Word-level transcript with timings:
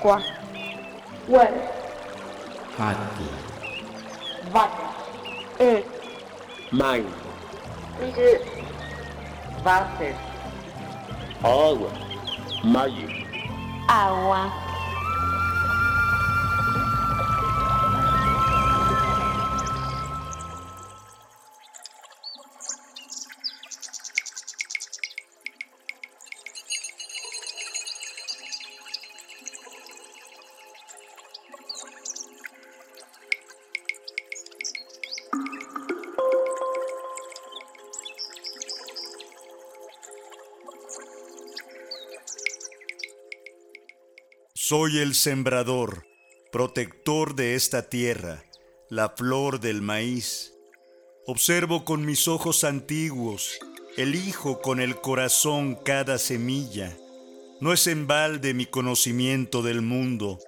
quatro, 0.00 0.32
ué, 1.28 1.52
rato, 2.78 3.24
vaca, 4.50 4.88
um, 5.60 6.76
mãe, 6.76 7.06
de, 7.98 8.40
váter, 9.62 10.14
água, 11.42 11.90
maio, 12.64 13.08
água. 13.88 14.67
Soy 44.68 44.98
el 44.98 45.14
sembrador, 45.14 46.04
protector 46.52 47.34
de 47.34 47.54
esta 47.54 47.88
tierra, 47.88 48.44
la 48.90 49.14
flor 49.16 49.60
del 49.60 49.80
maíz. 49.80 50.52
Observo 51.24 51.86
con 51.86 52.04
mis 52.04 52.28
ojos 52.28 52.64
antiguos, 52.64 53.58
elijo 53.96 54.60
con 54.60 54.80
el 54.80 55.00
corazón 55.00 55.74
cada 55.74 56.18
semilla. 56.18 56.94
No 57.62 57.72
es 57.72 57.86
en 57.86 58.06
balde 58.06 58.52
mi 58.52 58.66
conocimiento 58.66 59.62
del 59.62 59.80
mundo. 59.80 60.38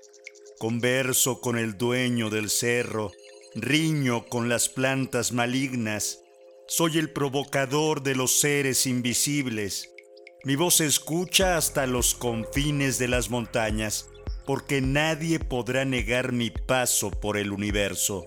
Converso 0.58 1.40
con 1.40 1.56
el 1.56 1.78
dueño 1.78 2.28
del 2.28 2.50
cerro, 2.50 3.12
riño 3.55 4.27
con 4.27 4.50
las 4.50 4.68
plantas 4.68 5.32
malignas. 5.32 6.20
Soy 6.68 6.98
el 6.98 7.08
provocador 7.08 8.02
de 8.02 8.16
los 8.16 8.38
seres 8.38 8.86
invisibles. 8.86 9.88
Mi 10.44 10.56
voz 10.56 10.77
se 10.77 10.84
escucha 10.84 11.56
hasta 11.56 11.86
los 11.86 12.14
confines 12.14 12.98
de 12.98 13.08
las 13.08 13.30
montañas, 13.30 14.09
porque 14.50 14.80
nadie 14.80 15.38
podrá 15.38 15.84
negar 15.84 16.32
mi 16.32 16.50
paso 16.50 17.12
por 17.12 17.36
el 17.36 17.52
universo. 17.52 18.24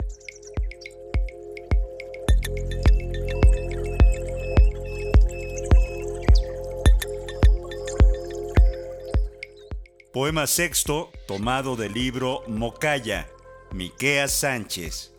Poema 10.13 10.47
sexto, 10.47 11.11
tomado 11.27 11.75
del 11.75 11.91
libro 11.91 12.43
Mocaya, 12.47 13.27
Miqueas 13.73 14.31
Sánchez. 14.31 15.12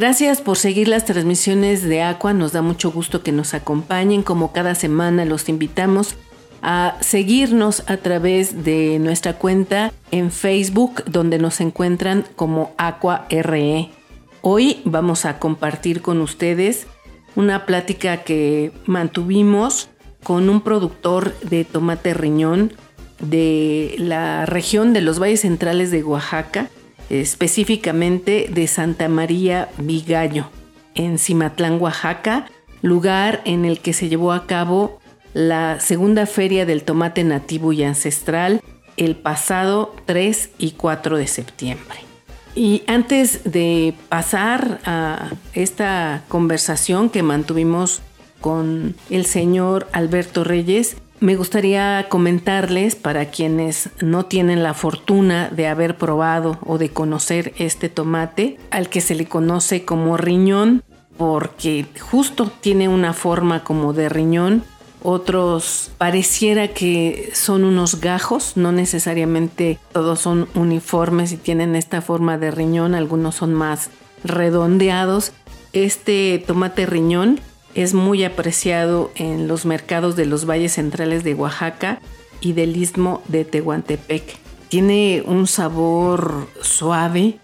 Gracias 0.00 0.40
por 0.40 0.56
seguir 0.56 0.86
las 0.86 1.06
transmisiones 1.06 1.82
de 1.82 2.02
Aqua. 2.02 2.32
Nos 2.32 2.52
da 2.52 2.62
mucho 2.62 2.92
gusto 2.92 3.24
que 3.24 3.32
nos 3.32 3.52
acompañen. 3.52 4.22
Como 4.22 4.52
cada 4.52 4.76
semana 4.76 5.24
los 5.24 5.48
invitamos 5.48 6.14
a 6.62 6.96
seguirnos 7.00 7.82
a 7.88 7.96
través 7.96 8.62
de 8.62 9.00
nuestra 9.00 9.32
cuenta 9.32 9.92
en 10.12 10.30
Facebook, 10.30 11.02
donde 11.06 11.40
nos 11.40 11.60
encuentran 11.60 12.24
como 12.36 12.76
Aqua 12.78 13.26
RE. 13.28 13.90
Hoy 14.40 14.82
vamos 14.84 15.24
a 15.24 15.40
compartir 15.40 16.00
con 16.00 16.20
ustedes 16.20 16.86
una 17.34 17.66
plática 17.66 18.18
que 18.18 18.70
mantuvimos 18.86 19.88
con 20.22 20.48
un 20.48 20.60
productor 20.60 21.36
de 21.40 21.64
tomate 21.64 22.14
riñón 22.14 22.72
de 23.18 23.96
la 23.98 24.46
región 24.46 24.92
de 24.92 25.00
los 25.00 25.20
valles 25.20 25.40
centrales 25.40 25.90
de 25.90 26.04
Oaxaca 26.04 26.70
específicamente 27.10 28.48
de 28.50 28.66
Santa 28.66 29.08
María 29.08 29.68
Vigallo, 29.78 30.50
en 30.94 31.18
Cimatlán, 31.18 31.80
Oaxaca, 31.80 32.46
lugar 32.82 33.40
en 33.44 33.64
el 33.64 33.80
que 33.80 33.92
se 33.92 34.08
llevó 34.08 34.32
a 34.32 34.46
cabo 34.46 35.00
la 35.34 35.80
segunda 35.80 36.26
feria 36.26 36.66
del 36.66 36.84
tomate 36.84 37.24
nativo 37.24 37.72
y 37.72 37.82
ancestral 37.82 38.60
el 38.96 39.16
pasado 39.16 39.94
3 40.06 40.50
y 40.58 40.72
4 40.72 41.16
de 41.18 41.26
septiembre. 41.26 41.98
Y 42.54 42.82
antes 42.88 43.44
de 43.44 43.94
pasar 44.08 44.80
a 44.84 45.30
esta 45.52 46.24
conversación 46.28 47.08
que 47.08 47.22
mantuvimos 47.22 48.00
con 48.40 48.96
el 49.10 49.26
señor 49.26 49.86
Alberto 49.92 50.42
Reyes, 50.42 50.96
me 51.20 51.36
gustaría 51.36 52.06
comentarles 52.08 52.94
para 52.94 53.26
quienes 53.26 53.90
no 54.00 54.26
tienen 54.26 54.62
la 54.62 54.74
fortuna 54.74 55.48
de 55.50 55.66
haber 55.66 55.96
probado 55.96 56.58
o 56.64 56.78
de 56.78 56.90
conocer 56.90 57.52
este 57.58 57.88
tomate, 57.88 58.58
al 58.70 58.88
que 58.88 59.00
se 59.00 59.14
le 59.14 59.26
conoce 59.26 59.84
como 59.84 60.16
riñón, 60.16 60.82
porque 61.16 61.86
justo 62.00 62.50
tiene 62.60 62.88
una 62.88 63.12
forma 63.12 63.64
como 63.64 63.92
de 63.92 64.08
riñón. 64.08 64.64
Otros 65.02 65.90
pareciera 65.98 66.68
que 66.68 67.30
son 67.32 67.64
unos 67.64 68.00
gajos, 68.00 68.56
no 68.56 68.72
necesariamente 68.72 69.78
todos 69.92 70.20
son 70.20 70.48
uniformes 70.54 71.32
y 71.32 71.36
tienen 71.36 71.76
esta 71.76 72.00
forma 72.00 72.36
de 72.38 72.50
riñón, 72.50 72.94
algunos 72.94 73.36
son 73.36 73.54
más 73.54 73.90
redondeados. 74.24 75.32
Este 75.72 76.42
tomate 76.46 76.86
riñón 76.86 77.40
es 77.74 77.94
muy 77.94 78.24
apreciado 78.24 79.10
en 79.14 79.48
los 79.48 79.66
mercados 79.66 80.16
de 80.16 80.26
los 80.26 80.48
valles 80.48 80.72
centrales 80.74 81.24
de 81.24 81.34
Oaxaca 81.34 82.00
y 82.40 82.52
del 82.52 82.76
istmo 82.76 83.22
de 83.28 83.44
Tehuantepec. 83.44 84.38
Tiene 84.68 85.22
un 85.26 85.46
sabor 85.46 86.48
suave, 86.60 87.38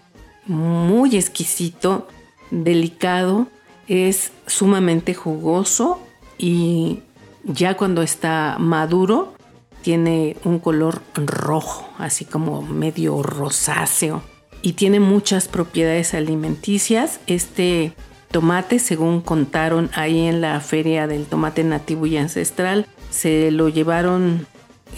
muy 0.45 1.15
exquisito, 1.15 2.07
delicado, 2.51 3.47
es 3.87 4.31
sumamente 4.47 5.13
jugoso 5.13 5.99
y 6.37 6.99
ya 7.43 7.77
cuando 7.77 8.01
está 8.01 8.57
maduro 8.59 9.33
tiene 9.81 10.37
un 10.43 10.59
color 10.59 11.01
rojo, 11.15 11.87
así 11.99 12.25
como 12.25 12.61
medio 12.61 13.21
rosáceo 13.21 14.23
y 14.65 14.73
tiene 14.73 14.99
muchas 14.99 15.47
propiedades 15.47 16.15
alimenticias. 16.15 17.19
Este 17.27 17.93
tomate, 18.31 18.79
según 18.79 19.21
contaron 19.21 19.89
ahí 19.93 20.27
en 20.27 20.41
la 20.41 20.59
feria 20.59 21.07
del 21.07 21.25
tomate 21.25 21.63
nativo 21.63 22.05
y 22.05 22.17
ancestral. 22.17 22.85
Se 23.09 23.51
lo 23.51 23.69
llevaron 23.69 24.47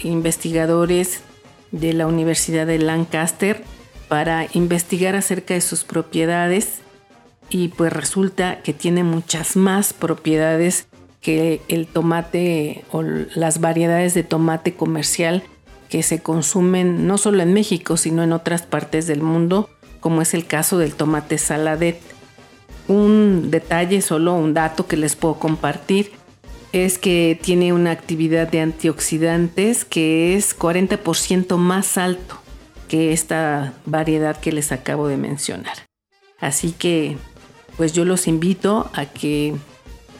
investigadores 0.02 1.20
de 1.70 1.92
la 1.92 2.06
Universidad 2.06 2.66
de 2.66 2.78
Lancaster 2.78 3.62
para 4.08 4.46
investigar 4.54 5.14
acerca 5.14 5.54
de 5.54 5.60
sus 5.60 5.84
propiedades 5.84 6.80
y 7.50 7.68
pues 7.68 7.92
resulta 7.92 8.60
que 8.62 8.72
tiene 8.72 9.04
muchas 9.04 9.56
más 9.56 9.92
propiedades 9.92 10.86
que 11.20 11.60
el 11.68 11.86
tomate 11.86 12.84
o 12.90 13.02
las 13.02 13.60
variedades 13.60 14.14
de 14.14 14.22
tomate 14.22 14.74
comercial 14.74 15.42
que 15.88 16.02
se 16.02 16.22
consumen 16.22 17.06
no 17.06 17.18
solo 17.18 17.42
en 17.42 17.52
México 17.52 17.96
sino 17.96 18.22
en 18.22 18.32
otras 18.32 18.62
partes 18.62 19.06
del 19.06 19.22
mundo 19.22 19.68
como 20.00 20.22
es 20.22 20.34
el 20.34 20.46
caso 20.46 20.78
del 20.78 20.94
tomate 20.94 21.38
saladet 21.38 22.00
un 22.88 23.50
detalle, 23.50 24.00
solo 24.00 24.34
un 24.34 24.54
dato 24.54 24.86
que 24.86 24.96
les 24.96 25.14
puedo 25.14 25.34
compartir, 25.34 26.12
es 26.72 26.98
que 26.98 27.38
tiene 27.40 27.72
una 27.72 27.92
actividad 27.92 28.48
de 28.48 28.60
antioxidantes 28.60 29.84
que 29.84 30.34
es 30.34 30.58
40% 30.58 31.56
más 31.56 31.96
alto 31.96 32.38
que 32.88 33.12
esta 33.12 33.74
variedad 33.86 34.36
que 34.38 34.52
les 34.52 34.72
acabo 34.72 35.08
de 35.08 35.16
mencionar. 35.16 35.76
Así 36.40 36.72
que, 36.72 37.16
pues 37.76 37.92
yo 37.92 38.04
los 38.04 38.26
invito 38.26 38.90
a 38.94 39.06
que 39.06 39.54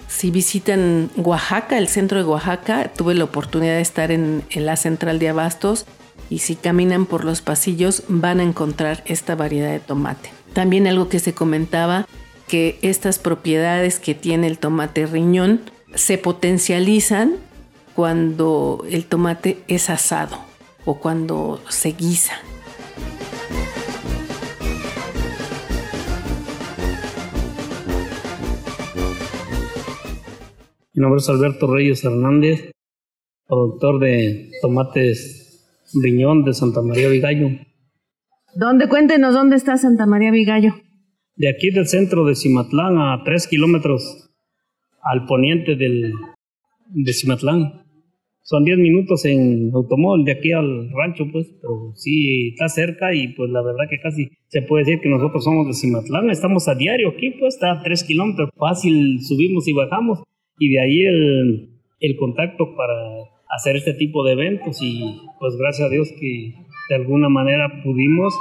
si 0.09 0.31
visitan 0.31 1.11
Oaxaca, 1.17 1.79
el 1.79 1.89
centro 1.89 2.19
de 2.19 2.25
Oaxaca, 2.25 2.91
tuve 2.95 3.15
la 3.15 3.25
oportunidad 3.25 3.75
de 3.75 3.83
estar 3.83 4.11
en, 4.11 4.43
en 4.51 4.67
la 4.67 4.77
central 4.77 5.19
de 5.19 5.29
abastos 5.29 5.87
y 6.31 6.39
si 6.39 6.57
caminan 6.57 7.07
por 7.07 7.25
los 7.25 7.41
pasillos 7.41 8.03
van 8.09 8.41
a 8.41 8.43
encontrar 8.43 9.03
esta 9.07 9.35
variedad 9.35 9.71
de 9.71 9.81
tomate. 9.81 10.31
También 10.53 10.87
algo 10.87 11.09
que 11.09 11.19
se 11.19 11.35
comentaba 11.35 12.07
que 12.49 12.79
estas 12.83 13.19
propiedades 13.19 14.01
que 14.01 14.15
tiene 14.15 14.47
el 14.47 14.59
tomate 14.59 15.07
riñón 15.07 15.61
se 15.95 16.19
potencializan 16.19 17.37
cuando 17.95 18.85
el 18.91 19.05
tomate 19.05 19.59
es 19.69 19.91
asado 19.91 20.39
o 20.85 20.99
cuando 20.99 21.61
se 21.69 21.91
guisa. 21.91 22.35
Mi 30.95 31.03
nombre 31.03 31.19
es 31.19 31.29
Alberto 31.29 31.73
Reyes 31.73 32.03
Hernández, 32.05 32.73
productor 33.47 34.01
de 34.01 34.51
tomates 34.61 35.85
riñón 35.95 36.45
de 36.45 36.55
Santa 36.55 36.83
María 36.83 37.09
Vigallo. 37.09 37.51
¿Dónde? 38.55 38.89
Cuéntenos 38.89 39.35
dónde 39.35 39.57
está 39.57 39.77
Santa 39.77 40.07
María 40.07 40.31
Vigallo. 40.31 40.75
De 41.39 41.49
aquí 41.49 41.71
del 41.71 41.87
centro 41.87 42.25
de 42.25 42.35
Cimatlán 42.35 42.99
a 42.99 43.23
tres 43.25 43.47
kilómetros 43.47 44.29
al 45.01 45.25
poniente 45.25 45.77
del, 45.77 46.13
de 46.89 47.13
Cimatlán. 47.13 47.85
Son 48.43 48.65
10 48.65 48.79
minutos 48.79 49.25
en 49.25 49.71
automóvil 49.73 50.25
de 50.25 50.33
aquí 50.33 50.51
al 50.51 50.91
rancho, 50.91 51.27
pues, 51.31 51.47
pero 51.63 51.93
sí 51.95 52.49
está 52.49 52.69
cerca 52.69 53.15
y 53.15 53.29
pues 53.35 53.51
la 53.51 53.63
verdad 53.63 53.85
que 53.89 54.01
casi 54.01 54.31
se 54.49 54.63
puede 54.63 54.85
decir 54.85 55.01
que 55.01 55.09
nosotros 55.09 55.45
somos 55.45 55.69
de 55.69 55.75
Cimatlán. 55.75 56.29
Estamos 56.29 56.67
a 56.67 56.75
diario 56.75 57.11
aquí, 57.11 57.31
pues 57.39 57.55
está 57.55 57.71
a 57.71 57.83
3 57.85 58.03
kilómetros. 58.03 58.51
Fácil, 58.57 59.21
subimos 59.23 59.69
y 59.69 59.75
bajamos 59.75 60.25
y 60.59 60.71
de 60.71 60.81
ahí 60.81 61.03
el, 61.03 61.69
el 62.01 62.17
contacto 62.17 62.75
para 62.75 62.95
hacer 63.57 63.77
este 63.77 63.95
tipo 63.95 64.25
de 64.25 64.33
eventos 64.33 64.83
y 64.83 65.05
pues 65.39 65.57
gracias 65.57 65.87
a 65.87 65.91
Dios 65.91 66.09
que 66.19 66.53
de 66.89 66.95
alguna 66.97 67.29
manera 67.29 67.83
pudimos 67.85 68.35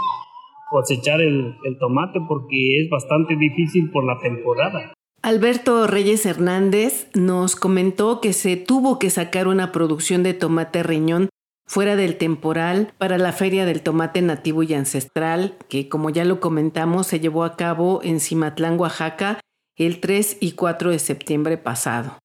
cosechar 0.69 1.21
el, 1.21 1.55
el, 1.63 1.77
tomate 1.79 2.19
porque 2.27 2.81
es 2.81 2.89
bastante 2.89 3.35
difícil 3.35 3.89
por 3.91 4.05
la 4.05 4.17
temporada. 4.19 4.93
Alberto 5.21 5.87
Reyes 5.87 6.25
Hernández 6.25 7.09
nos 7.15 7.55
comentó 7.55 8.21
que 8.21 8.33
se 8.33 8.55
tuvo 8.55 8.99
que 8.99 9.09
sacar 9.09 9.47
una 9.47 9.71
producción 9.71 10.23
de 10.23 10.33
tomate 10.33 10.83
riñón 10.83 11.29
fuera 11.67 11.95
del 11.95 12.17
temporal 12.17 12.93
para 12.97 13.17
la 13.17 13.33
Feria 13.33 13.65
del 13.65 13.83
Tomate 13.83 14.21
Nativo 14.21 14.63
y 14.63 14.73
Ancestral, 14.73 15.55
que 15.69 15.89
como 15.89 16.09
ya 16.09 16.23
lo 16.25 16.39
comentamos 16.39 17.07
se 17.07 17.19
llevó 17.19 17.43
a 17.43 17.55
cabo 17.55 17.99
en 18.03 18.19
Cimatlán, 18.19 18.79
Oaxaca, 18.79 19.39
el 19.75 19.99
3 19.99 20.37
y 20.39 20.53
4 20.53 20.91
de 20.91 20.99
septiembre 20.99 21.57
pasado. 21.57 22.17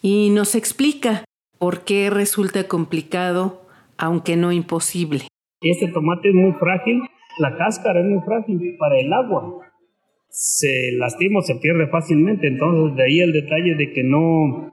Y 0.00 0.30
nos 0.30 0.54
explica 0.54 1.24
por 1.58 1.80
qué 1.80 2.08
resulta 2.08 2.68
complicado, 2.68 3.66
aunque 3.98 4.36
no 4.36 4.52
imposible. 4.52 5.26
Este 5.60 5.88
tomate 5.88 6.28
es 6.28 6.34
muy 6.34 6.52
frágil, 6.52 7.02
la 7.38 7.56
cáscara 7.56 8.00
es 8.00 8.06
muy 8.06 8.20
frágil 8.22 8.76
para 8.78 8.98
el 8.98 9.12
agua. 9.12 9.60
Se 10.28 10.92
lastima 10.98 11.40
o 11.40 11.42
se 11.42 11.56
pierde 11.56 11.86
fácilmente, 11.88 12.48
entonces 12.48 12.96
de 12.96 13.04
ahí 13.04 13.20
el 13.20 13.32
detalle 13.32 13.74
de 13.76 13.92
que 13.92 14.02
no, 14.02 14.72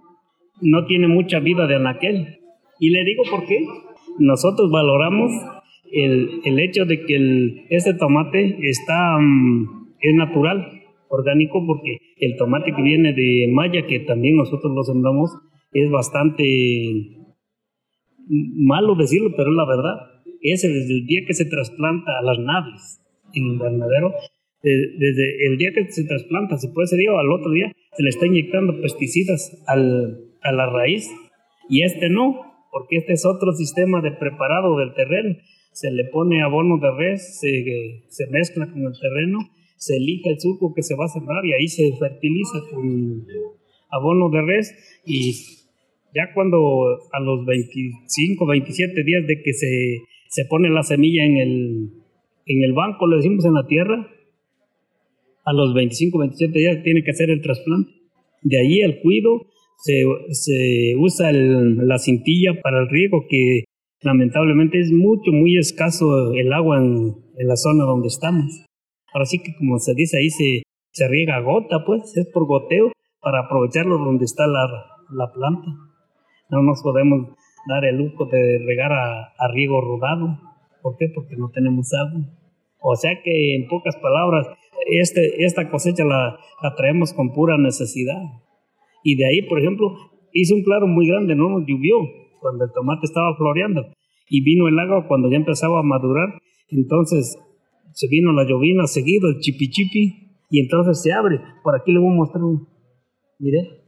no 0.61 0.85
tiene 0.85 1.07
mucha 1.07 1.39
vida 1.39 1.67
de 1.67 1.75
anaquel. 1.75 2.39
Y 2.79 2.89
le 2.89 3.03
digo 3.03 3.23
por 3.29 3.45
qué. 3.45 3.63
Nosotros 4.19 4.71
valoramos 4.71 5.31
el, 5.91 6.41
el 6.43 6.59
hecho 6.59 6.85
de 6.85 7.05
que 7.05 7.15
el, 7.15 7.65
este 7.69 7.93
tomate 7.93 8.57
está, 8.61 9.17
um, 9.17 9.87
es 9.99 10.15
natural, 10.15 10.81
orgánico, 11.09 11.65
porque 11.65 11.97
el 12.17 12.37
tomate 12.37 12.73
que 12.73 12.81
viene 12.81 13.13
de 13.13 13.49
Maya, 13.51 13.85
que 13.85 13.99
también 13.99 14.35
nosotros 14.35 14.73
lo 14.73 14.83
sembramos, 14.83 15.31
es 15.73 15.89
bastante 15.89 16.43
malo 18.27 18.95
decirlo, 18.95 19.31
pero 19.35 19.49
es 19.49 19.55
la 19.55 19.65
verdad. 19.65 20.10
Ese 20.41 20.69
desde 20.69 20.93
el 20.93 21.05
día 21.05 21.21
que 21.27 21.33
se 21.33 21.45
trasplanta 21.45 22.17
a 22.17 22.23
las 22.23 22.39
naves 22.39 23.01
en 23.33 23.45
invernadero, 23.45 24.13
desde 24.63 25.47
el 25.47 25.57
día 25.57 25.71
que 25.73 25.91
se 25.91 26.03
trasplanta, 26.03 26.57
se 26.57 26.69
puede 26.69 26.87
ser 26.87 26.99
día 26.99 27.13
o 27.13 27.17
al 27.17 27.31
otro 27.31 27.51
día, 27.51 27.71
se 27.95 28.03
le 28.03 28.09
está 28.09 28.25
inyectando 28.25 28.79
pesticidas 28.81 29.63
al, 29.67 30.19
a 30.41 30.51
la 30.51 30.69
raíz 30.69 31.09
y 31.69 31.83
este 31.83 32.09
no, 32.09 32.41
porque 32.71 32.97
este 32.97 33.13
es 33.13 33.25
otro 33.25 33.53
sistema 33.53 34.01
de 34.01 34.11
preparado 34.11 34.77
del 34.77 34.93
terreno. 34.93 35.35
Se 35.73 35.89
le 35.91 36.05
pone 36.05 36.41
abono 36.41 36.77
de 36.79 36.91
res, 36.91 37.39
se, 37.39 38.03
se 38.09 38.27
mezcla 38.27 38.69
con 38.69 38.83
el 38.83 38.93
terreno, 38.99 39.39
se 39.77 39.97
elige 39.97 40.29
el 40.29 40.39
surco 40.39 40.73
que 40.73 40.83
se 40.83 40.95
va 40.95 41.05
a 41.05 41.07
sembrar 41.07 41.45
y 41.45 41.53
ahí 41.53 41.67
se 41.67 41.91
fertiliza 41.97 42.59
con 42.71 43.25
abono 43.89 44.29
de 44.29 44.41
res 44.41 45.01
y 45.05 45.33
ya 46.13 46.33
cuando 46.33 46.99
a 47.11 47.19
los 47.21 47.45
25, 47.45 48.45
27 48.45 49.03
días 49.03 49.25
de 49.25 49.41
que 49.41 49.53
se, 49.53 50.01
se 50.31 50.45
pone 50.45 50.69
la 50.69 50.83
semilla 50.83 51.25
en 51.25 51.37
el, 51.37 51.89
en 52.45 52.63
el 52.63 52.71
banco, 52.73 53.05
le 53.05 53.17
decimos 53.17 53.43
en 53.43 53.53
la 53.53 53.67
tierra, 53.67 54.07
a 55.43 55.53
los 55.53 55.73
25, 55.73 56.17
27 56.17 56.57
días 56.57 56.83
tiene 56.83 57.03
que 57.03 57.11
hacer 57.11 57.29
el 57.29 57.41
trasplante. 57.41 57.91
De 58.41 58.57
ahí 58.57 58.79
el 58.79 59.01
cuido, 59.01 59.47
se, 59.83 60.05
se 60.29 60.95
usa 60.97 61.33
la 61.33 61.99
cintilla 61.99 62.61
para 62.61 62.79
el 62.79 62.89
riego, 62.89 63.25
que 63.29 63.65
lamentablemente 64.01 64.79
es 64.79 64.91
mucho, 64.91 65.31
muy 65.33 65.57
escaso 65.57 66.31
el 66.33 66.53
agua 66.53 66.77
en, 66.77 67.13
en 67.37 67.47
la 67.47 67.57
zona 67.57 67.83
donde 67.83 68.07
estamos. 68.07 68.65
Ahora 69.13 69.25
sí 69.25 69.39
que 69.43 69.53
como 69.57 69.79
se 69.79 69.93
dice 69.95 70.17
ahí, 70.17 70.29
se, 70.29 70.63
se 70.91 71.07
riega 71.09 71.35
a 71.35 71.41
gota, 71.41 71.83
pues, 71.85 72.15
es 72.15 72.27
por 72.31 72.45
goteo, 72.45 72.93
para 73.19 73.41
aprovecharlo 73.41 73.97
donde 73.97 74.23
está 74.23 74.47
la, 74.47 74.65
la 75.11 75.29
planta. 75.33 75.67
No 76.49 76.63
nos 76.63 76.81
podemos 76.81 77.35
dar 77.67 77.85
el 77.85 77.97
lujo 77.97 78.25
de 78.25 78.59
regar 78.65 78.91
a, 78.91 79.33
a 79.37 79.47
riego 79.53 79.81
rodado. 79.81 80.39
¿Por 80.81 80.97
qué? 80.97 81.07
Porque 81.13 81.35
no 81.37 81.49
tenemos 81.49 81.91
agua. 81.93 82.21
O 82.79 82.95
sea 82.95 83.11
que, 83.23 83.55
en 83.55 83.67
pocas 83.67 83.95
palabras, 83.97 84.47
este, 84.87 85.43
esta 85.43 85.69
cosecha 85.69 86.03
la, 86.03 86.37
la 86.61 86.75
traemos 86.75 87.13
con 87.13 87.33
pura 87.33 87.57
necesidad. 87.57 88.21
Y 89.03 89.15
de 89.15 89.25
ahí, 89.25 89.41
por 89.43 89.59
ejemplo, 89.59 89.93
hizo 90.33 90.55
un 90.55 90.63
claro 90.63 90.87
muy 90.87 91.07
grande, 91.07 91.35
no 91.35 91.49
nos 91.49 91.61
llovió 91.67 91.97
cuando 92.39 92.65
el 92.65 92.71
tomate 92.73 93.05
estaba 93.05 93.35
floreando. 93.37 93.85
Y 94.29 94.43
vino 94.43 94.67
el 94.67 94.79
agua 94.79 95.07
cuando 95.07 95.29
ya 95.29 95.37
empezaba 95.37 95.79
a 95.79 95.83
madurar. 95.83 96.39
Entonces 96.69 97.37
se 97.93 98.07
vino 98.07 98.31
la 98.31 98.45
llovina 98.47 98.87
seguido, 98.87 99.29
el 99.29 99.39
chipi 99.39 99.69
chipi, 99.69 100.31
y 100.49 100.59
entonces 100.59 101.01
se 101.01 101.13
abre. 101.13 101.39
Por 101.63 101.75
aquí 101.75 101.91
le 101.91 101.99
voy 101.99 102.13
a 102.13 102.15
mostrar 102.15 102.43
un. 102.43 102.67
Mire, 103.39 103.80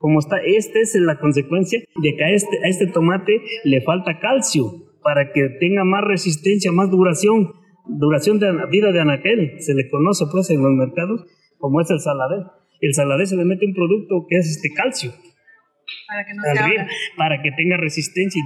cómo 0.00 0.18
está. 0.18 0.38
Esta 0.38 0.80
es 0.80 0.94
la 0.96 1.18
consecuencia 1.18 1.78
de 2.02 2.16
que 2.16 2.24
a 2.24 2.30
este, 2.30 2.58
a 2.64 2.68
este 2.68 2.86
tomate 2.86 3.40
le 3.64 3.82
falta 3.82 4.18
calcio 4.18 4.64
para 5.02 5.32
que 5.32 5.48
tenga 5.60 5.84
más 5.84 6.02
resistencia, 6.02 6.72
más 6.72 6.90
duración, 6.90 7.52
duración 7.86 8.40
de 8.40 8.50
vida 8.70 8.92
de 8.92 9.00
anaquel. 9.00 9.60
Se 9.60 9.74
le 9.74 9.88
conoce 9.88 10.24
pues 10.32 10.50
en 10.50 10.62
los 10.62 10.72
mercados 10.72 11.26
como 11.58 11.80
es 11.80 11.90
el 11.90 12.00
saladez. 12.00 12.46
El 12.80 12.94
saladez 12.94 13.28
se 13.28 13.36
le 13.36 13.44
mete 13.44 13.66
un 13.66 13.74
producto 13.74 14.26
que 14.28 14.38
es 14.38 14.50
este 14.50 14.70
calcio. 14.74 15.12
Para 16.08 16.24
que 16.24 16.34
no 16.34 16.42
se 16.42 16.58
abra. 16.58 16.88
Para 17.16 17.42
que 17.42 17.50
tenga 17.52 17.76
resistencia. 17.76 18.42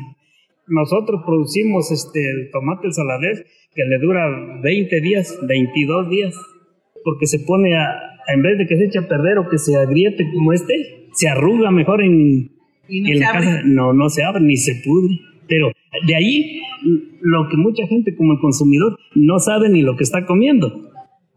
Nosotros 0.67 1.23
producimos 1.25 1.93
este 1.93 2.21
el 2.31 2.51
tomate, 2.51 2.89
el 2.89 2.95
saladez, 2.95 3.45
que 3.75 3.85
le 3.85 3.99
dura 3.99 4.27
20 4.61 5.01
días, 5.03 5.39
22 5.47 6.11
días, 6.11 6.35
porque 7.05 7.27
se 7.27 7.39
pone 7.41 7.77
a, 7.77 7.87
en 8.35 8.43
vez 8.43 8.59
de 8.59 8.67
que 8.67 8.77
se 8.77 8.87
eche 8.87 8.99
a 8.99 9.07
perder 9.07 9.39
o 9.39 9.49
que 9.49 9.59
se 9.59 9.77
agriete 9.77 10.29
como 10.33 10.53
este, 10.53 11.04
se 11.15 11.29
arruga 11.29 11.71
mejor 11.71 12.03
en, 12.03 12.51
Y 12.89 13.01
no 13.01 13.09
en 13.09 13.21
la 13.21 13.31
abre. 13.31 13.45
casa. 13.45 13.63
No, 13.65 13.93
no 13.93 14.09
se 14.09 14.23
abre 14.23 14.43
ni 14.43 14.57
se 14.57 14.83
pudre. 14.85 15.19
Pero 15.49 15.71
de 16.07 16.15
ahí 16.15 16.61
lo 17.21 17.49
que 17.49 17.57
mucha 17.57 17.87
gente 17.87 18.15
como 18.17 18.33
el 18.33 18.39
consumidor 18.39 18.99
no 19.15 19.39
sabe 19.39 19.69
ni 19.69 19.83
lo 19.83 19.97
que 19.97 20.05
está 20.05 20.27
comiendo. 20.27 20.91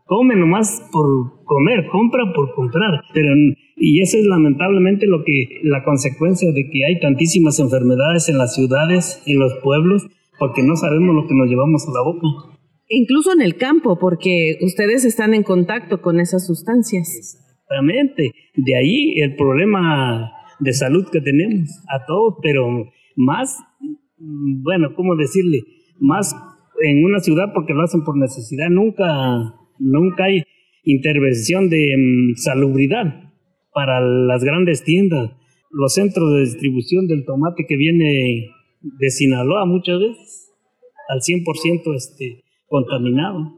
Come 0.05 0.35
nomás 0.35 0.81
por 0.91 1.43
comer, 1.43 1.87
compra 1.91 2.31
por 2.33 2.53
comprar. 2.53 3.01
Pero, 3.13 3.29
y 3.75 4.01
eso 4.01 4.17
es 4.17 4.25
lamentablemente 4.25 5.05
lo 5.05 5.23
que, 5.23 5.59
la 5.63 5.83
consecuencia 5.83 6.51
de 6.51 6.69
que 6.69 6.85
hay 6.85 6.99
tantísimas 6.99 7.59
enfermedades 7.59 8.29
en 8.29 8.37
las 8.37 8.55
ciudades, 8.55 9.21
en 9.25 9.39
los 9.39 9.53
pueblos, 9.61 10.07
porque 10.39 10.63
no 10.63 10.75
sabemos 10.75 11.13
lo 11.13 11.27
que 11.27 11.35
nos 11.35 11.49
llevamos 11.49 11.85
a 11.87 11.91
la 11.91 12.01
boca. 12.03 12.57
Incluso 12.89 13.33
en 13.33 13.41
el 13.41 13.57
campo, 13.57 13.99
porque 13.99 14.57
ustedes 14.61 15.03
están 15.03 15.33
en 15.33 15.43
contacto 15.43 16.01
con 16.01 16.21
esas 16.21 16.47
sustancias. 16.47 17.37
Exactamente. 17.69 18.31
De 18.55 18.75
ahí 18.75 19.19
el 19.19 19.35
problema 19.35 20.31
de 20.59 20.73
salud 20.73 21.07
que 21.11 21.21
tenemos 21.21 21.69
a 21.89 22.05
todos, 22.05 22.35
pero 22.41 22.91
más, 23.15 23.57
bueno, 24.17 24.93
¿cómo 24.95 25.15
decirle? 25.15 25.63
Más 25.99 26.35
en 26.81 27.03
una 27.03 27.19
ciudad 27.19 27.51
porque 27.53 27.73
lo 27.73 27.83
hacen 27.83 28.03
por 28.03 28.17
necesidad. 28.17 28.69
Nunca, 28.69 29.53
nunca 29.79 30.25
hay 30.25 30.43
intervención 30.83 31.69
de 31.69 31.95
mm, 31.97 32.35
salubridad 32.35 33.31
para 33.73 33.99
las 33.99 34.43
grandes 34.43 34.83
tiendas, 34.83 35.31
los 35.69 35.93
centros 35.93 36.33
de 36.33 36.41
distribución 36.41 37.07
del 37.07 37.25
tomate 37.25 37.65
que 37.67 37.75
viene 37.75 38.49
de 38.81 39.09
Sinaloa 39.09 39.65
muchas 39.65 39.99
veces, 39.99 40.51
al 41.09 41.19
100% 41.19 41.95
este, 41.95 42.43
contaminado 42.67 43.57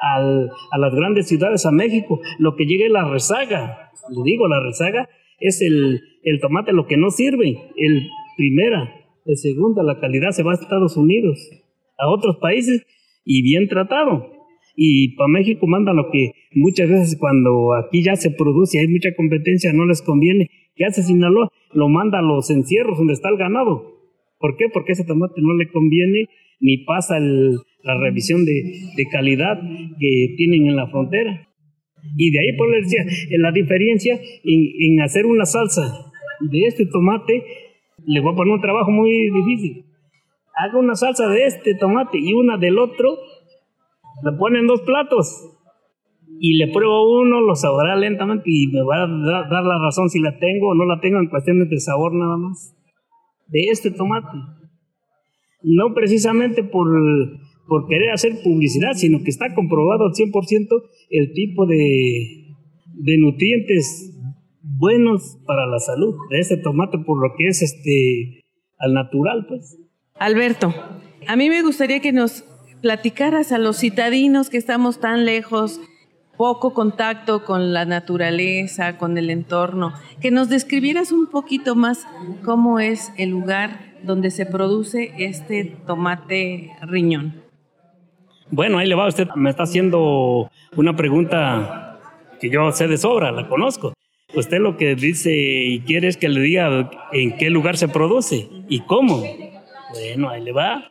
a 0.00 0.78
las 0.78 0.94
grandes 0.94 1.28
ciudades, 1.28 1.66
a 1.66 1.70
México, 1.70 2.20
lo 2.38 2.56
que 2.56 2.64
llega 2.64 2.86
es 2.86 2.92
la 2.92 3.08
rezaga. 3.08 3.90
Le 4.08 4.22
digo, 4.24 4.48
la 4.48 4.60
rezaga 4.62 5.08
es 5.38 5.60
el, 5.62 6.00
el 6.22 6.40
tomate, 6.40 6.72
lo 6.72 6.86
que 6.86 6.96
no 6.96 7.10
sirve. 7.10 7.58
El 7.76 8.08
primera, 8.36 8.92
el 9.26 9.36
segunda, 9.36 9.82
la 9.82 10.00
calidad 10.00 10.30
se 10.30 10.42
va 10.42 10.52
a 10.52 10.54
Estados 10.54 10.96
Unidos, 10.96 11.38
a 11.98 12.08
otros 12.08 12.36
países 12.36 12.86
y 13.24 13.42
bien 13.42 13.68
tratado. 13.68 14.32
Y 14.76 15.16
para 15.16 15.28
México 15.28 15.66
manda 15.66 15.92
lo 15.92 16.10
que 16.10 16.32
muchas 16.54 16.88
veces 16.88 17.18
cuando 17.18 17.74
aquí 17.74 18.02
ya 18.02 18.16
se 18.16 18.30
produce 18.30 18.78
hay 18.78 18.88
mucha 18.88 19.14
competencia 19.14 19.72
no 19.72 19.84
les 19.84 20.00
conviene. 20.00 20.48
¿Qué 20.74 20.86
hace 20.86 21.02
Sinaloa? 21.02 21.50
lo 21.72 21.88
manda 21.88 22.18
a 22.18 22.22
los 22.22 22.50
encierros 22.50 22.98
donde 22.98 23.12
está 23.12 23.28
el 23.28 23.36
ganado. 23.36 24.00
¿Por 24.38 24.56
qué? 24.56 24.66
Porque 24.72 24.92
ese 24.92 25.04
tomate 25.04 25.40
no 25.40 25.54
le 25.54 25.70
conviene 25.70 26.28
ni 26.60 26.78
pasa 26.78 27.18
la 27.82 27.98
revisión 27.98 28.44
de, 28.44 29.04
calidad 29.10 29.60
que 29.98 30.34
tienen 30.36 30.68
en 30.68 30.76
la 30.76 30.88
frontera. 30.88 31.48
Y 32.16 32.30
de 32.30 32.40
ahí, 32.40 32.56
pues 32.56 32.70
les 32.70 32.82
decía, 32.84 33.38
la 33.38 33.52
diferencia 33.52 34.14
en, 34.14 34.68
en 34.78 35.00
hacer 35.02 35.26
una 35.26 35.44
salsa 35.44 36.10
de 36.40 36.66
este 36.66 36.86
tomate, 36.86 37.44
le 38.06 38.20
voy 38.20 38.32
a 38.32 38.36
poner 38.36 38.54
un 38.54 38.60
trabajo 38.60 38.90
muy 38.90 39.30
difícil. 39.30 39.84
Haga 40.54 40.78
una 40.78 40.94
salsa 40.94 41.28
de 41.28 41.46
este 41.46 41.74
tomate 41.74 42.18
y 42.18 42.32
una 42.32 42.56
del 42.56 42.78
otro, 42.78 43.18
le 44.24 44.32
ponen 44.38 44.66
dos 44.66 44.82
platos 44.82 45.50
y 46.42 46.56
le 46.56 46.68
pruebo 46.68 47.20
uno, 47.20 47.42
lo 47.42 47.54
saborará 47.54 47.96
lentamente 47.96 48.44
y 48.46 48.66
me 48.68 48.82
va 48.82 49.04
a 49.04 49.46
dar 49.48 49.62
la 49.62 49.78
razón 49.78 50.08
si 50.08 50.20
la 50.20 50.38
tengo 50.38 50.70
o 50.70 50.74
no 50.74 50.86
la 50.86 50.98
tengo 51.00 51.18
en 51.18 51.28
cuestiones 51.28 51.68
de 51.68 51.78
sabor 51.80 52.14
nada 52.14 52.36
más. 52.38 52.74
De 53.48 53.60
este 53.70 53.90
tomate. 53.90 54.38
No 55.62 55.92
precisamente 55.92 56.64
por, 56.64 56.88
por 57.70 57.86
querer 57.86 58.10
hacer 58.10 58.42
publicidad, 58.42 58.94
sino 58.94 59.22
que 59.22 59.30
está 59.30 59.54
comprobado 59.54 60.06
al 60.06 60.12
100% 60.12 60.66
el 61.08 61.32
tipo 61.32 61.66
de, 61.66 62.48
de 62.94 63.16
nutrientes 63.16 64.12
buenos 64.60 65.38
para 65.46 65.68
la 65.68 65.78
salud 65.78 66.16
de 66.30 66.40
este 66.40 66.56
tomate 66.56 66.98
por 66.98 67.22
lo 67.22 67.32
que 67.38 67.46
es 67.46 67.62
este 67.62 68.42
al 68.76 68.92
natural 68.92 69.46
pues. 69.46 69.78
Alberto, 70.18 70.74
a 71.28 71.36
mí 71.36 71.48
me 71.48 71.62
gustaría 71.62 72.00
que 72.00 72.10
nos 72.10 72.44
platicaras 72.82 73.52
a 73.52 73.58
los 73.58 73.78
citadinos 73.78 74.50
que 74.50 74.58
estamos 74.58 74.98
tan 74.98 75.24
lejos 75.24 75.80
poco 76.36 76.74
contacto 76.74 77.44
con 77.44 77.72
la 77.72 77.84
naturaleza, 77.84 78.98
con 78.98 79.16
el 79.16 79.30
entorno, 79.30 79.92
que 80.20 80.32
nos 80.32 80.48
describieras 80.48 81.12
un 81.12 81.28
poquito 81.28 81.76
más 81.76 82.04
cómo 82.44 82.80
es 82.80 83.12
el 83.16 83.30
lugar 83.30 83.94
donde 84.02 84.32
se 84.32 84.44
produce 84.44 85.12
este 85.18 85.76
tomate 85.86 86.72
riñón. 86.82 87.49
Bueno, 88.50 88.78
ahí 88.78 88.88
le 88.88 88.94
va, 88.94 89.06
usted 89.06 89.28
me 89.36 89.50
está 89.50 89.62
haciendo 89.62 90.50
una 90.76 90.96
pregunta 90.96 91.98
que 92.40 92.50
yo 92.50 92.72
sé 92.72 92.88
de 92.88 92.98
sobra, 92.98 93.30
la 93.30 93.46
conozco. 93.48 93.92
Usted 94.34 94.58
lo 94.58 94.76
que 94.76 94.94
dice 94.94 95.32
y 95.32 95.80
quiere 95.80 96.08
es 96.08 96.16
que 96.16 96.28
le 96.28 96.40
diga 96.40 96.90
en 97.12 97.36
qué 97.36 97.50
lugar 97.50 97.76
se 97.76 97.88
produce 97.88 98.48
y 98.68 98.80
cómo. 98.80 99.22
Bueno, 99.92 100.30
ahí 100.30 100.42
le 100.42 100.52
va. 100.52 100.84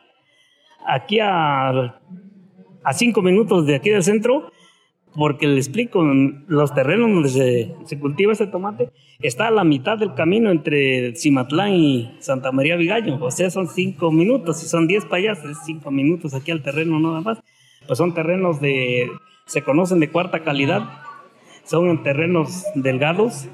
Aquí 0.85 1.19
a, 1.19 1.69
a 1.69 2.93
cinco 2.93 3.21
minutos 3.21 3.65
de 3.65 3.75
aquí 3.75 3.89
del 3.89 4.03
centro 4.03 4.51
porque 5.15 5.47
le 5.47 5.57
explico, 5.57 6.03
los 6.03 6.73
terrenos 6.73 7.09
donde 7.09 7.75
se, 7.85 7.99
cultiva 7.99 8.31
ese 8.31 8.47
tomate 8.47 8.89
está 9.19 9.47
a 9.47 9.51
la 9.51 9.63
mitad 9.63 9.97
del 9.97 10.13
camino 10.13 10.51
entre 10.51 11.15
Cimatlán 11.15 11.73
y 11.73 12.15
Santa 12.19 12.51
María 12.51 12.75
Vigallo. 12.75 13.17
O 13.19 13.31
sea, 13.31 13.49
son 13.49 13.67
cinco 13.67 14.11
minutos. 14.11 14.59
Si 14.59 14.67
son 14.67 14.87
diez 14.87 15.05
para 15.05 15.17
allá, 15.17 15.31
es 15.31 15.57
cinco 15.65 15.89
minutos 15.91 16.33
aquí 16.33 16.51
al 16.51 16.61
terreno 16.61 16.99
nada 16.99 17.21
más. 17.21 17.39
Pues 17.87 17.97
son 17.97 18.13
terrenos 18.13 18.61
de, 18.61 19.09
se 19.45 19.63
conocen 19.63 19.99
de 19.99 20.09
cuarta 20.09 20.43
calidad. 20.43 20.87
Son 21.65 21.87
en 21.87 22.03
terrenos 22.03 22.65
delgados, 22.75 23.47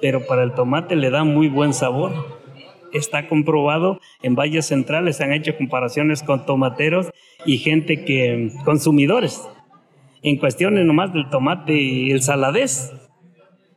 pero 0.00 0.26
para 0.26 0.42
el 0.42 0.52
tomate 0.52 0.96
le 0.96 1.10
da 1.10 1.24
muy 1.24 1.48
buen 1.48 1.74
sabor. 1.74 2.12
Está 2.92 3.28
comprobado 3.28 4.00
en 4.22 4.36
valles 4.36 4.66
centrales, 4.66 5.16
se 5.16 5.24
han 5.24 5.32
hecho 5.32 5.56
comparaciones 5.56 6.22
con 6.22 6.46
tomateros 6.46 7.10
y 7.44 7.58
gente 7.58 8.04
que, 8.04 8.52
consumidores 8.64 9.42
en 10.24 10.38
cuestiones 10.38 10.84
nomás 10.86 11.12
del 11.12 11.28
tomate 11.28 11.74
y 11.74 12.10
el 12.10 12.22
saladez. 12.22 12.92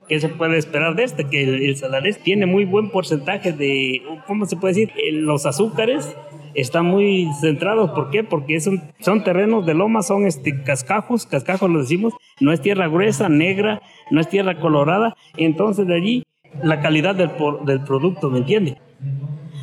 ¿Qué 0.07 0.21
se 0.21 0.29
puede 0.29 0.57
esperar 0.57 0.95
de 0.95 1.03
este? 1.03 1.25
Que 1.25 1.43
el, 1.43 1.75
saladez 1.75 2.23
tiene 2.23 2.45
muy 2.45 2.63
buen 2.63 2.89
porcentaje 2.89 3.51
de, 3.51 4.01
¿cómo 4.25 4.45
se 4.45 4.55
puede 4.55 4.73
decir? 4.73 4.93
Los 5.11 5.45
azúcares 5.45 6.15
están 6.55 6.85
muy 6.85 7.27
centrados. 7.41 7.91
¿Por 7.91 8.09
qué? 8.09 8.23
Porque 8.23 8.61
son, 8.61 8.81
son 9.01 9.25
terrenos 9.25 9.65
de 9.65 9.73
loma, 9.73 10.01
son 10.03 10.25
este, 10.25 10.63
cascajos, 10.63 11.25
cascajos 11.25 11.69
lo 11.69 11.79
decimos, 11.79 12.13
no 12.39 12.53
es 12.53 12.61
tierra 12.61 12.87
gruesa, 12.87 13.27
negra, 13.27 13.81
no 14.09 14.21
es 14.21 14.29
tierra 14.29 14.57
colorada. 14.57 15.17
Entonces 15.35 15.85
de 15.85 15.95
allí 15.95 16.23
la 16.63 16.79
calidad 16.79 17.13
del, 17.13 17.31
del 17.65 17.83
producto, 17.83 18.29
¿me 18.29 18.39
entiende? 18.39 18.77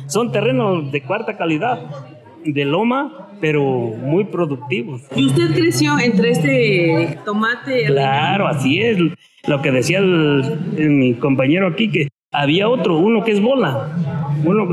Son 0.05 0.31
terrenos 0.31 0.91
de 0.91 1.01
cuarta 1.01 1.35
calidad, 1.35 2.14
de 2.45 2.65
loma, 2.65 3.29
pero 3.41 3.61
muy 3.63 4.25
productivos. 4.25 5.01
¿Y 5.15 5.25
usted 5.25 5.53
creció 5.53 5.97
entre 5.99 6.31
este 6.31 7.19
tomate? 7.25 7.85
Claro, 7.85 8.47
así 8.47 8.81
es. 8.81 8.97
Lo 9.47 9.61
que 9.61 9.71
decía 9.71 10.01
mi 10.01 11.13
compañero 11.15 11.67
aquí, 11.67 11.89
que 11.89 12.07
había 12.31 12.69
otro, 12.69 12.97
uno 12.97 13.23
que 13.23 13.31
es 13.31 13.41
bola, 13.41 13.95
uno, 14.43 14.67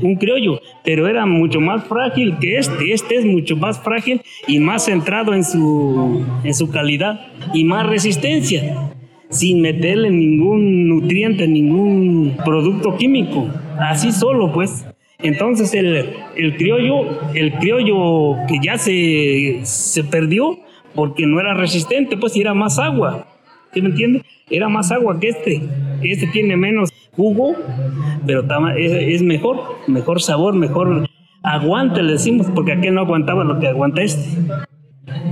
un 0.00 0.16
criollo, 0.16 0.60
pero 0.84 1.08
era 1.08 1.26
mucho 1.26 1.60
más 1.60 1.84
frágil 1.84 2.38
que 2.38 2.58
este. 2.58 2.92
Este 2.92 3.16
es 3.16 3.24
mucho 3.24 3.56
más 3.56 3.80
frágil 3.80 4.22
y 4.46 4.58
más 4.58 4.86
centrado 4.86 5.34
en 5.34 5.44
su, 5.44 6.24
en 6.44 6.54
su 6.54 6.70
calidad 6.70 7.20
y 7.52 7.64
más 7.64 7.86
resistencia 7.86 8.92
sin 9.32 9.62
meterle 9.62 10.10
ningún 10.10 10.88
nutriente, 10.88 11.48
ningún 11.48 12.36
producto 12.44 12.96
químico. 12.96 13.48
Así 13.78 14.12
solo, 14.12 14.52
pues. 14.52 14.84
Entonces 15.22 15.72
el, 15.74 16.14
el, 16.36 16.56
criollo, 16.56 17.32
el 17.34 17.52
criollo 17.54 18.36
que 18.48 18.58
ya 18.62 18.76
se, 18.76 19.60
se 19.62 20.04
perdió 20.04 20.58
porque 20.94 21.26
no 21.26 21.40
era 21.40 21.54
resistente, 21.54 22.16
pues 22.16 22.36
era 22.36 22.54
más 22.54 22.78
agua. 22.78 23.26
¿Sí 23.72 23.80
me 23.80 23.90
entiende? 23.90 24.24
Era 24.50 24.68
más 24.68 24.90
agua 24.92 25.18
que 25.18 25.28
este. 25.28 25.62
Este 26.02 26.26
tiene 26.26 26.56
menos 26.56 26.90
jugo, 27.16 27.54
pero 28.26 28.44
es, 28.76 29.22
mejor, 29.22 29.78
mejor 29.86 30.20
sabor, 30.20 30.54
mejor 30.54 31.08
aguante, 31.42 32.02
le 32.02 32.12
decimos, 32.12 32.48
porque 32.54 32.72
aquel 32.72 32.94
no 32.94 33.02
aguantaba 33.02 33.44
lo 33.44 33.58
que 33.58 33.68
aguanta 33.68 34.02
este. 34.02 34.28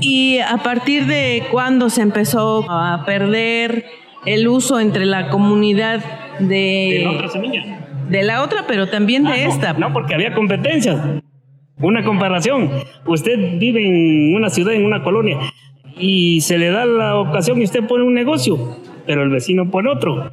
¿Y 0.01 0.39
a 0.39 0.59
partir 0.63 1.07
de 1.07 1.45
cuándo 1.51 1.91
se 1.91 2.03
empezó 2.03 2.65
a 2.71 3.05
perder 3.05 3.85
el 4.25 4.49
uso 4.49 4.81
entre 4.81 5.05
la 5.05 5.29
comunidad 5.29 6.03
de... 6.39 7.05
De 7.05 7.07
otra 7.07 7.29
semilla 7.29 7.80
de 8.11 8.23
la 8.25 8.43
otra, 8.43 8.65
pero 8.67 8.89
también 8.89 9.25
de 9.25 9.31
ah, 9.31 9.47
esta. 9.47 9.73
No, 9.75 9.93
porque 9.93 10.15
había 10.15 10.35
competencias. 10.35 11.01
Una 11.79 12.05
comparación. 12.05 12.71
Usted 13.07 13.59
vive 13.59 13.87
en 13.87 14.35
una 14.35 14.51
ciudad, 14.51 14.75
en 14.75 14.85
una 14.85 15.03
colonia, 15.03 15.39
y 15.99 16.41
se 16.43 16.59
le 16.59 16.71
da 16.71 16.85
la 16.85 17.17
ocasión 17.17 17.61
y 17.61 17.65
usted 17.65 17.87
pone 17.87 18.05
un 18.05 18.15
negocio, 18.15 18.77
pero 19.07 19.23
el 19.23 19.31
vecino 19.31 19.71
pone 19.71 19.91
otro. 19.91 20.31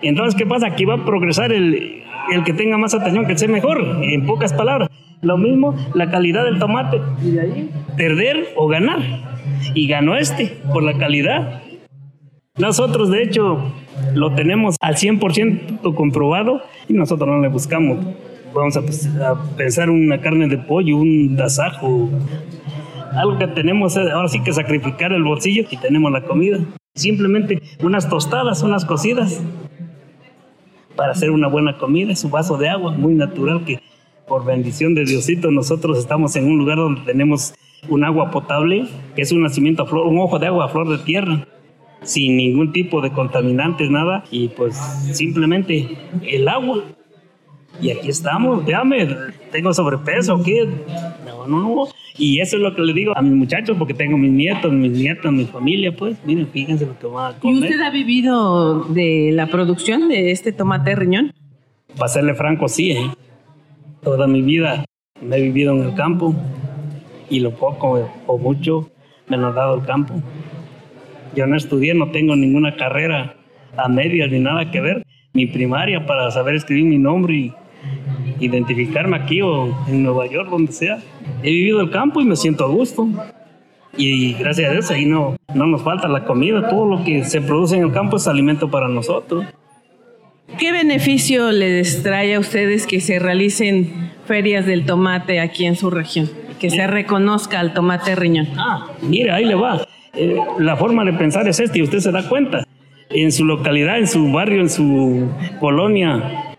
Entonces, 0.00 0.36
¿qué 0.36 0.46
pasa? 0.46 0.66
Aquí 0.66 0.84
va 0.84 0.94
a 0.94 1.04
progresar 1.04 1.52
el, 1.52 2.02
el 2.32 2.44
que 2.44 2.52
tenga 2.52 2.78
más 2.78 2.94
atención, 2.94 3.26
que 3.26 3.38
sea 3.38 3.48
mejor, 3.48 4.00
en 4.02 4.26
pocas 4.26 4.52
palabras. 4.52 4.88
Lo 5.20 5.38
mismo, 5.38 5.76
la 5.94 6.10
calidad 6.10 6.44
del 6.44 6.58
tomate. 6.58 7.00
Y 7.24 7.30
de 7.30 7.40
ahí, 7.40 7.70
perder 7.96 8.48
o 8.56 8.66
ganar. 8.66 8.98
Y 9.74 9.86
ganó 9.86 10.16
este, 10.16 10.58
por 10.72 10.82
la 10.82 10.98
calidad. 10.98 11.62
Nosotros, 12.58 13.08
de 13.10 13.22
hecho, 13.22 13.72
lo 14.14 14.34
tenemos 14.34 14.76
al 14.80 14.96
100% 14.96 15.94
comprobado 15.94 16.62
y 16.88 16.94
nosotros 16.94 17.28
no 17.28 17.40
le 17.40 17.48
buscamos. 17.48 17.98
Vamos 18.54 18.78
pues, 18.78 19.06
a, 19.16 19.34
pensar 19.56 19.90
una 19.90 20.20
carne 20.20 20.48
de 20.48 20.58
pollo, 20.58 20.96
un 20.96 21.36
tasajo, 21.36 22.10
algo 23.12 23.38
que 23.38 23.46
tenemos, 23.48 23.96
ahora 23.96 24.28
sí 24.28 24.42
que 24.42 24.52
sacrificar 24.52 25.12
el 25.12 25.22
bolsillo 25.22 25.64
y 25.70 25.76
tenemos 25.76 26.12
la 26.12 26.22
comida. 26.22 26.58
Simplemente 26.94 27.62
unas 27.82 28.08
tostadas, 28.08 28.62
unas 28.62 28.84
cocidas 28.84 29.40
para 30.96 31.12
hacer 31.12 31.30
una 31.30 31.48
buena 31.48 31.78
comida, 31.78 32.12
es 32.12 32.22
un 32.24 32.30
vaso 32.30 32.58
de 32.58 32.68
agua 32.68 32.92
muy 32.92 33.14
natural 33.14 33.64
que 33.64 33.80
por 34.28 34.44
bendición 34.44 34.94
de 34.94 35.04
Diosito 35.04 35.50
nosotros 35.50 35.98
estamos 35.98 36.36
en 36.36 36.46
un 36.46 36.58
lugar 36.58 36.76
donde 36.76 37.00
tenemos 37.02 37.54
un 37.88 38.04
agua 38.04 38.30
potable, 38.30 38.86
que 39.16 39.22
es 39.22 39.32
un 39.32 39.42
nacimiento 39.42 39.82
a 39.82 39.86
flor, 39.86 40.06
un 40.06 40.18
ojo 40.18 40.38
de 40.38 40.46
agua 40.46 40.66
a 40.66 40.68
flor 40.68 40.88
de 40.88 40.98
tierra 40.98 41.46
sin 42.02 42.36
ningún 42.36 42.72
tipo 42.72 43.00
de 43.00 43.10
contaminantes, 43.12 43.90
nada, 43.90 44.24
y 44.30 44.48
pues 44.48 44.76
simplemente 45.12 45.88
el 46.22 46.48
agua. 46.48 46.84
Y 47.80 47.90
aquí 47.90 48.10
estamos, 48.10 48.64
véame, 48.64 49.08
tengo 49.50 49.72
sobrepeso, 49.72 50.42
¿qué? 50.42 50.68
No, 51.26 51.46
no, 51.46 51.88
Y 52.16 52.40
eso 52.40 52.56
es 52.56 52.62
lo 52.62 52.74
que 52.74 52.82
le 52.82 52.92
digo 52.92 53.16
a 53.16 53.22
mis 53.22 53.32
muchachos, 53.32 53.76
porque 53.78 53.94
tengo 53.94 54.18
mis 54.18 54.30
nietos, 54.30 54.72
mis 54.72 54.92
nietos, 54.92 55.32
mi 55.32 55.46
familia, 55.46 55.94
pues, 55.96 56.16
miren, 56.24 56.46
fíjense 56.48 56.86
lo 56.86 56.98
que 56.98 57.06
va 57.06 57.28
a 57.28 57.38
comer. 57.38 57.56
¿Y 57.56 57.62
usted 57.62 57.80
ha 57.80 57.90
vivido 57.90 58.84
de 58.84 59.30
la 59.32 59.46
producción 59.46 60.08
de 60.08 60.30
este 60.30 60.52
tomate 60.52 60.94
riñón? 60.94 61.32
Para 61.96 62.08
serle 62.08 62.34
franco, 62.34 62.68
sí, 62.68 62.92
¿eh? 62.92 63.10
Toda 64.02 64.26
mi 64.26 64.42
vida 64.42 64.84
me 65.20 65.36
he 65.36 65.42
vivido 65.42 65.72
en 65.74 65.84
el 65.84 65.94
campo 65.94 66.34
y 67.30 67.40
lo 67.40 67.52
poco 67.52 68.08
o 68.26 68.38
mucho 68.38 68.90
me 69.28 69.36
lo 69.36 69.48
ha 69.48 69.52
dado 69.52 69.76
el 69.76 69.84
campo. 69.84 70.14
Yo 71.34 71.46
no 71.46 71.56
estudié, 71.56 71.94
no 71.94 72.10
tengo 72.10 72.36
ninguna 72.36 72.76
carrera 72.76 73.36
a 73.76 73.88
medias 73.88 74.30
ni 74.30 74.38
nada 74.38 74.70
que 74.70 74.80
ver. 74.80 75.06
Mi 75.32 75.46
primaria 75.46 76.04
para 76.06 76.30
saber 76.30 76.54
escribir 76.54 76.84
mi 76.84 76.98
nombre 76.98 77.34
y 77.34 77.54
identificarme 78.40 79.16
aquí 79.16 79.40
o 79.40 79.74
en 79.88 80.02
Nueva 80.02 80.26
York, 80.26 80.50
donde 80.50 80.72
sea. 80.72 80.98
He 81.42 81.50
vivido 81.50 81.80
el 81.80 81.90
campo 81.90 82.20
y 82.20 82.24
me 82.24 82.36
siento 82.36 82.64
a 82.64 82.68
gusto. 82.68 83.08
Y 83.96 84.34
gracias 84.34 84.70
a 84.70 84.72
Dios 84.72 84.90
ahí 84.90 85.04
no, 85.04 85.36
no 85.54 85.66
nos 85.66 85.82
falta 85.82 86.08
la 86.08 86.24
comida. 86.24 86.68
Todo 86.68 86.86
lo 86.86 87.04
que 87.04 87.24
se 87.24 87.40
produce 87.40 87.76
en 87.76 87.84
el 87.84 87.92
campo 87.92 88.16
es 88.16 88.26
alimento 88.26 88.70
para 88.70 88.88
nosotros. 88.88 89.44
¿Qué 90.58 90.72
beneficio 90.72 91.50
les 91.50 92.02
trae 92.02 92.34
a 92.34 92.40
ustedes 92.40 92.86
que 92.86 93.00
se 93.00 93.18
realicen 93.18 94.12
ferias 94.26 94.66
del 94.66 94.84
tomate 94.84 95.40
aquí 95.40 95.64
en 95.66 95.76
su 95.76 95.90
región? 95.90 96.30
Que 96.58 96.70
se 96.70 96.86
reconozca 96.86 97.58
al 97.58 97.74
tomate 97.74 98.14
riñón. 98.14 98.48
Ah, 98.56 98.86
mire, 99.02 99.30
ahí 99.30 99.44
le 99.44 99.54
va. 99.54 99.84
Eh, 100.14 100.36
la 100.58 100.76
forma 100.76 101.04
de 101.04 101.12
pensar 101.14 101.48
es 101.48 101.60
esta 101.60 101.78
y 101.78 101.82
usted 101.82 102.00
se 102.00 102.12
da 102.12 102.28
cuenta. 102.28 102.66
En 103.10 103.32
su 103.32 103.44
localidad, 103.44 103.98
en 103.98 104.06
su 104.06 104.30
barrio, 104.32 104.60
en 104.60 104.70
su 104.70 105.28
colonia, 105.60 106.54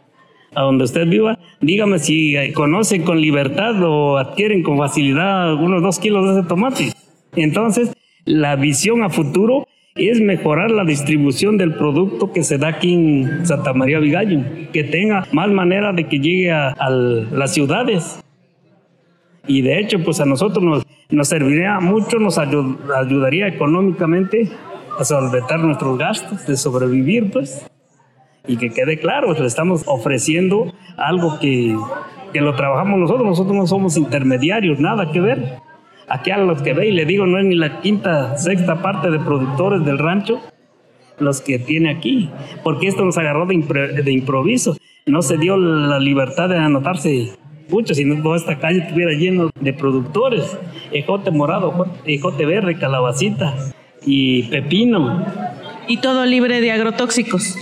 a 0.55 0.61
donde 0.61 0.83
usted 0.83 1.07
viva, 1.07 1.39
dígame 1.61 1.99
si 1.99 2.35
conocen 2.53 3.03
con 3.03 3.19
libertad 3.19 3.75
o 3.81 4.17
adquieren 4.17 4.61
con 4.63 4.77
facilidad 4.77 5.53
unos 5.55 5.81
dos 5.81 5.99
kilos 5.99 6.25
de 6.25 6.39
ese 6.39 6.47
tomate. 6.47 6.93
Entonces, 7.35 7.93
la 8.25 8.55
visión 8.55 9.03
a 9.03 9.09
futuro 9.09 9.67
es 9.95 10.19
mejorar 10.19 10.71
la 10.71 10.85
distribución 10.85 11.57
del 11.57 11.75
producto 11.75 12.31
que 12.31 12.43
se 12.43 12.57
da 12.57 12.69
aquí 12.69 12.93
en 12.93 13.45
Santa 13.45 13.73
María 13.73 13.99
Vigallo, 13.99 14.41
que 14.71 14.83
tenga 14.83 15.27
más 15.31 15.49
manera 15.49 15.93
de 15.93 16.07
que 16.07 16.19
llegue 16.19 16.51
a, 16.51 16.73
las 16.89 17.53
ciudades. 17.53 18.22
Y 19.47 19.61
de 19.61 19.79
hecho, 19.79 20.03
pues 20.03 20.19
a 20.19 20.25
nosotros 20.25 20.63
nos, 20.63 20.83
nos 21.09 21.27
serviría 21.27 21.79
mucho, 21.79 22.17
nos 22.17 22.37
ayudaría 22.37 23.47
económicamente 23.47 24.49
a 24.97 25.03
solventar 25.03 25.59
nuestros 25.59 25.97
gastos 25.97 26.45
de 26.45 26.55
sobrevivir, 26.55 27.31
pues. 27.31 27.65
Y 28.47 28.57
que 28.57 28.69
quede 28.69 28.99
claro, 28.99 29.33
le 29.33 29.45
estamos 29.45 29.83
ofreciendo 29.85 30.73
algo 30.97 31.39
que, 31.39 31.75
que 32.33 32.41
lo 32.41 32.55
trabajamos 32.55 32.99
nosotros, 32.99 33.25
nosotros 33.25 33.55
no 33.55 33.67
somos 33.67 33.97
intermediarios, 33.97 34.79
nada 34.79 35.11
que 35.11 35.19
ver. 35.19 35.57
Aquí 36.09 36.31
a 36.31 36.37
los 36.37 36.61
que 36.61 36.73
ve 36.73 36.87
y 36.87 36.91
le 36.91 37.05
digo, 37.05 37.25
no 37.25 37.39
es 37.39 37.45
ni 37.45 37.55
la 37.55 37.79
quinta, 37.79 38.37
sexta 38.37 38.81
parte 38.81 39.09
de 39.09 39.19
productores 39.19 39.85
del 39.85 39.97
rancho 39.97 40.41
los 41.19 41.41
que 41.41 41.59
tiene 41.59 41.91
aquí, 41.91 42.29
porque 42.63 42.87
esto 42.87 43.05
nos 43.05 43.17
agarró 43.17 43.45
de, 43.45 43.55
de 44.03 44.11
improviso. 44.11 44.75
No 45.05 45.21
se 45.21 45.37
dio 45.37 45.57
la 45.57 45.99
libertad 45.99 46.49
de 46.49 46.57
anotarse 46.57 47.33
mucho, 47.69 47.93
si 47.93 48.05
no 48.05 48.21
toda 48.21 48.37
esta 48.37 48.59
calle 48.59 48.79
estuviera 48.79 49.11
lleno 49.13 49.49
de 49.59 49.73
productores. 49.73 50.57
Ejote 50.91 51.31
morado, 51.31 51.87
ejote 52.05 52.45
verde, 52.45 52.77
calabacita 52.77 53.55
y 54.05 54.43
pepino. 54.43 55.25
Y 55.87 55.97
todo 55.97 56.25
libre 56.25 56.61
de 56.61 56.71
agrotóxicos. 56.71 57.57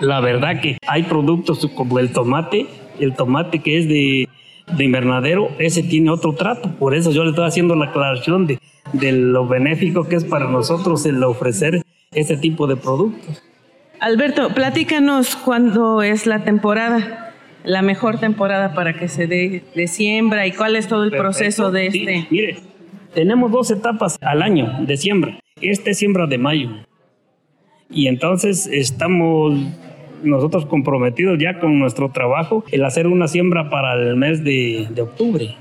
La 0.00 0.20
verdad 0.20 0.60
que 0.60 0.78
hay 0.86 1.04
productos 1.04 1.66
como 1.74 1.98
el 1.98 2.12
tomate, 2.12 2.66
el 3.00 3.14
tomate 3.14 3.60
que 3.60 3.78
es 3.78 3.88
de 3.88 4.28
de 4.74 4.84
invernadero, 4.84 5.50
ese 5.58 5.82
tiene 5.82 6.10
otro 6.10 6.34
trato. 6.34 6.70
Por 6.78 6.94
eso 6.94 7.12
yo 7.12 7.24
le 7.24 7.30
estoy 7.30 7.46
haciendo 7.46 7.74
la 7.74 7.86
aclaración 7.86 8.46
de, 8.46 8.58
de 8.92 9.12
lo 9.12 9.46
benéfico 9.46 10.08
que 10.08 10.16
es 10.16 10.24
para 10.24 10.48
nosotros 10.48 11.06
el 11.06 11.22
ofrecer 11.22 11.82
este 12.12 12.36
tipo 12.36 12.66
de 12.66 12.76
productos. 12.76 13.42
Alberto, 14.00 14.50
platícanos 14.50 15.36
cuándo 15.36 16.02
es 16.02 16.26
la 16.26 16.44
temporada, 16.44 17.25
la 17.66 17.82
mejor 17.82 18.18
temporada 18.18 18.72
para 18.74 18.94
que 18.94 19.08
se 19.08 19.26
dé 19.26 19.62
de 19.74 19.86
siembra 19.88 20.46
y 20.46 20.52
cuál 20.52 20.76
es 20.76 20.86
todo 20.88 21.04
el 21.04 21.10
proceso 21.10 21.70
de 21.70 21.88
este. 21.88 22.26
mire, 22.30 22.58
tenemos 23.12 23.50
dos 23.50 23.70
etapas 23.70 24.16
al 24.22 24.42
año 24.42 24.72
de 24.86 24.96
siembra. 24.96 25.40
Este 25.60 25.90
es 25.90 25.98
siembra 25.98 26.26
de 26.26 26.38
mayo. 26.38 26.70
Y 27.90 28.06
entonces 28.06 28.66
estamos 28.66 29.54
nosotros 30.22 30.66
comprometidos 30.66 31.38
ya 31.38 31.58
con 31.58 31.78
nuestro 31.78 32.10
trabajo, 32.10 32.64
el 32.70 32.84
hacer 32.84 33.06
una 33.06 33.28
siembra 33.28 33.68
para 33.68 33.94
el 33.94 34.16
mes 34.16 34.44
de, 34.44 34.88
octubre. 35.00 35.56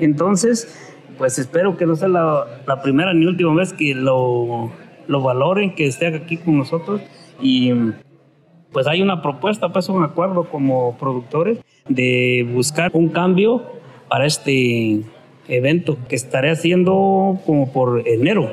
Entonces, 0.00 0.92
pues 1.18 1.38
espero 1.38 1.76
que 1.76 1.86
no 1.86 1.96
sea 1.96 2.08
la, 2.08 2.82
primera 2.82 3.12
ni 3.12 3.26
última 3.26 3.54
vez 3.54 3.72
que 3.72 3.94
lo, 3.94 4.70
lo, 5.06 5.22
valoren, 5.22 5.74
que 5.74 5.86
esté 5.86 6.06
aquí 6.06 6.36
con 6.36 6.58
nosotros 6.58 7.00
y 7.42 7.72
pues 8.72 8.86
hay 8.86 9.02
una 9.02 9.22
propuesta, 9.22 9.72
pues 9.72 9.88
un 9.88 10.02
acuerdo 10.02 10.44
como 10.44 10.96
productores 10.98 11.58
de 11.88 12.46
buscar 12.52 12.90
un 12.94 13.08
cambio 13.08 13.62
para 14.08 14.26
este 14.26 15.00
evento 15.48 15.96
que 16.08 16.16
estaré 16.16 16.50
haciendo 16.50 17.40
como 17.46 17.72
por 17.72 18.06
enero, 18.06 18.52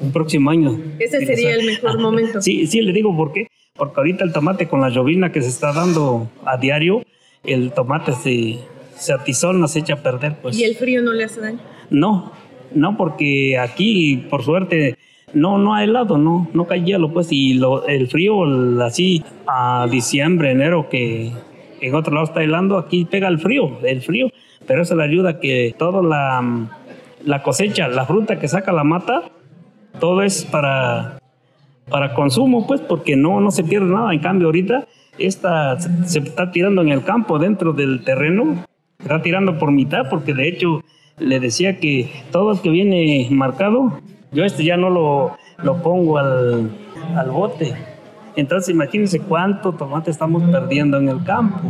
un 0.00 0.12
próximo 0.12 0.50
año. 0.50 0.78
Ese 0.98 1.24
sería 1.26 1.54
el 1.54 1.66
mejor 1.66 1.98
momento. 1.98 2.40
Sí, 2.40 2.66
sí, 2.66 2.80
le 2.80 2.92
digo 2.92 3.14
por 3.16 3.32
qué 3.32 3.48
porque 3.80 3.94
ahorita 3.96 4.24
el 4.24 4.32
tomate 4.34 4.68
con 4.68 4.82
la 4.82 4.90
llovina 4.90 5.32
que 5.32 5.40
se 5.40 5.48
está 5.48 5.72
dando 5.72 6.30
a 6.44 6.58
diario, 6.58 7.02
el 7.44 7.72
tomate 7.72 8.12
se, 8.12 8.58
se 8.94 9.14
atizona, 9.14 9.68
se 9.68 9.78
echa 9.78 9.94
a 9.94 10.02
perder. 10.02 10.36
Pues. 10.42 10.58
¿Y 10.58 10.64
el 10.64 10.76
frío 10.76 11.00
no 11.00 11.14
le 11.14 11.24
hace 11.24 11.40
daño? 11.40 11.60
No, 11.88 12.30
no, 12.74 12.98
porque 12.98 13.56
aquí, 13.56 14.26
por 14.28 14.44
suerte, 14.44 14.98
no, 15.34 15.58
no 15.58 15.74
ha 15.74 15.84
helado, 15.84 16.18
no, 16.18 16.48
no 16.52 16.66
cae 16.66 16.82
hielo, 16.84 17.12
pues, 17.12 17.28
y 17.30 17.54
lo, 17.54 17.86
el 17.86 18.08
frío 18.08 18.44
así 18.82 19.22
a 19.46 19.86
diciembre, 19.90 20.50
enero, 20.50 20.88
que 20.88 21.32
en 21.80 21.94
otro 21.94 22.14
lado 22.14 22.26
está 22.26 22.42
helando, 22.42 22.78
aquí 22.78 23.04
pega 23.04 23.28
el 23.28 23.38
frío, 23.38 23.78
el 23.82 24.02
frío, 24.02 24.28
pero 24.66 24.82
eso 24.82 24.94
le 24.94 25.04
ayuda 25.04 25.40
que 25.40 25.74
toda 25.78 26.02
la, 26.02 26.68
la 27.24 27.42
cosecha, 27.42 27.88
la 27.88 28.06
fruta 28.06 28.38
que 28.38 28.48
saca 28.48 28.72
la 28.72 28.84
mata, 28.84 29.30
todo 29.98 30.22
es 30.22 30.44
para 30.44 31.20
para 31.90 32.14
consumo, 32.14 32.66
pues, 32.66 32.80
porque 32.80 33.16
no, 33.16 33.40
no 33.40 33.50
se 33.50 33.64
pierde 33.64 33.92
nada. 33.92 34.14
En 34.14 34.20
cambio, 34.20 34.46
ahorita 34.46 34.86
esta 35.18 35.78
se 35.78 36.20
está 36.20 36.50
tirando 36.50 36.80
en 36.80 36.88
el 36.88 37.02
campo, 37.02 37.38
dentro 37.38 37.72
del 37.72 38.02
terreno, 38.04 38.64
está 39.00 39.20
tirando 39.20 39.58
por 39.58 39.72
mitad, 39.72 40.08
porque 40.08 40.32
de 40.32 40.48
hecho 40.48 40.82
le 41.18 41.40
decía 41.40 41.78
que 41.78 42.08
todo 42.30 42.52
el 42.52 42.60
que 42.60 42.70
viene 42.70 43.26
marcado, 43.30 44.00
yo 44.32 44.44
este 44.44 44.64
ya 44.64 44.76
no 44.76 44.90
lo, 44.90 45.36
lo 45.62 45.82
pongo 45.82 46.18
al, 46.18 46.70
al 47.16 47.30
bote. 47.30 47.74
Entonces 48.36 48.72
imagínense 48.72 49.20
cuánto 49.20 49.72
tomate 49.72 50.10
estamos 50.10 50.42
perdiendo 50.50 50.98
en 50.98 51.08
el 51.08 51.22
campo. 51.24 51.60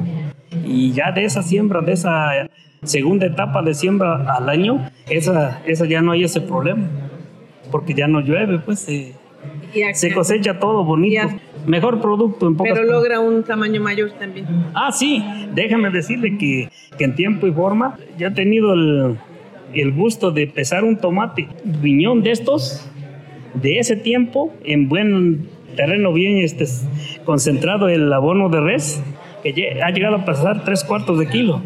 Y 0.65 0.93
ya 0.93 1.13
de 1.13 1.25
esa 1.25 1.43
siembra, 1.43 1.81
de 1.81 1.93
esa 1.93 2.49
segunda 2.83 3.27
etapa 3.27 3.63
de 3.63 3.75
siembra 3.75 4.27
al 4.35 4.49
año, 4.49 4.91
esa, 5.09 5.63
esa 5.67 5.87
ya 5.87 6.03
no 6.03 6.13
hay 6.13 6.25
ese 6.25 6.41
problema, 6.41 6.85
porque 7.71 7.95
ya 7.95 8.09
no 8.09 8.21
llueve, 8.21 8.59
pues 8.59 8.81
se 8.81 10.15
cosecha 10.15 10.59
todo 10.59 10.85
bonito. 10.85 11.29
Mejor 11.67 12.01
producto 12.01 12.49
en 12.49 12.57
pocas 12.57 12.73
Pero 12.73 12.91
logra 12.91 13.21
un 13.21 13.43
tamaño 13.45 13.83
mayor 13.83 14.11
también. 14.13 14.47
Ah, 14.75 14.91
sí. 14.93 15.23
Déjame 15.55 15.91
decirle 15.91 16.39
que, 16.39 16.71
que 16.97 17.05
en 17.05 17.15
tiempo 17.15 17.47
y 17.47 17.53
forma 17.53 17.99
ya 18.17 18.29
he 18.29 18.31
tenido 18.31 18.73
el, 18.73 19.19
el 19.75 19.93
gusto 19.93 20.31
de 20.31 20.47
pesar 20.47 20.85
un 20.85 20.97
tomate 20.97 21.49
riñón 21.83 22.23
de 22.23 22.33
estos, 22.33 22.89
de 23.55 23.79
ese 23.79 23.97
tiempo, 23.97 24.53
en 24.65 24.89
buen 24.89 25.49
terreno 25.77 26.13
bien 26.13 26.39
este, 26.39 26.67
concentrado 27.25 27.89
el 27.89 28.13
abono 28.13 28.49
de 28.49 28.61
res, 28.61 29.03
que 29.43 29.81
ha 29.83 29.91
llegado 29.91 30.17
a 30.17 30.25
pasar 30.25 30.65
tres 30.65 30.85
cuartos 30.85 31.19
de 31.19 31.29
kilo. 31.29 31.63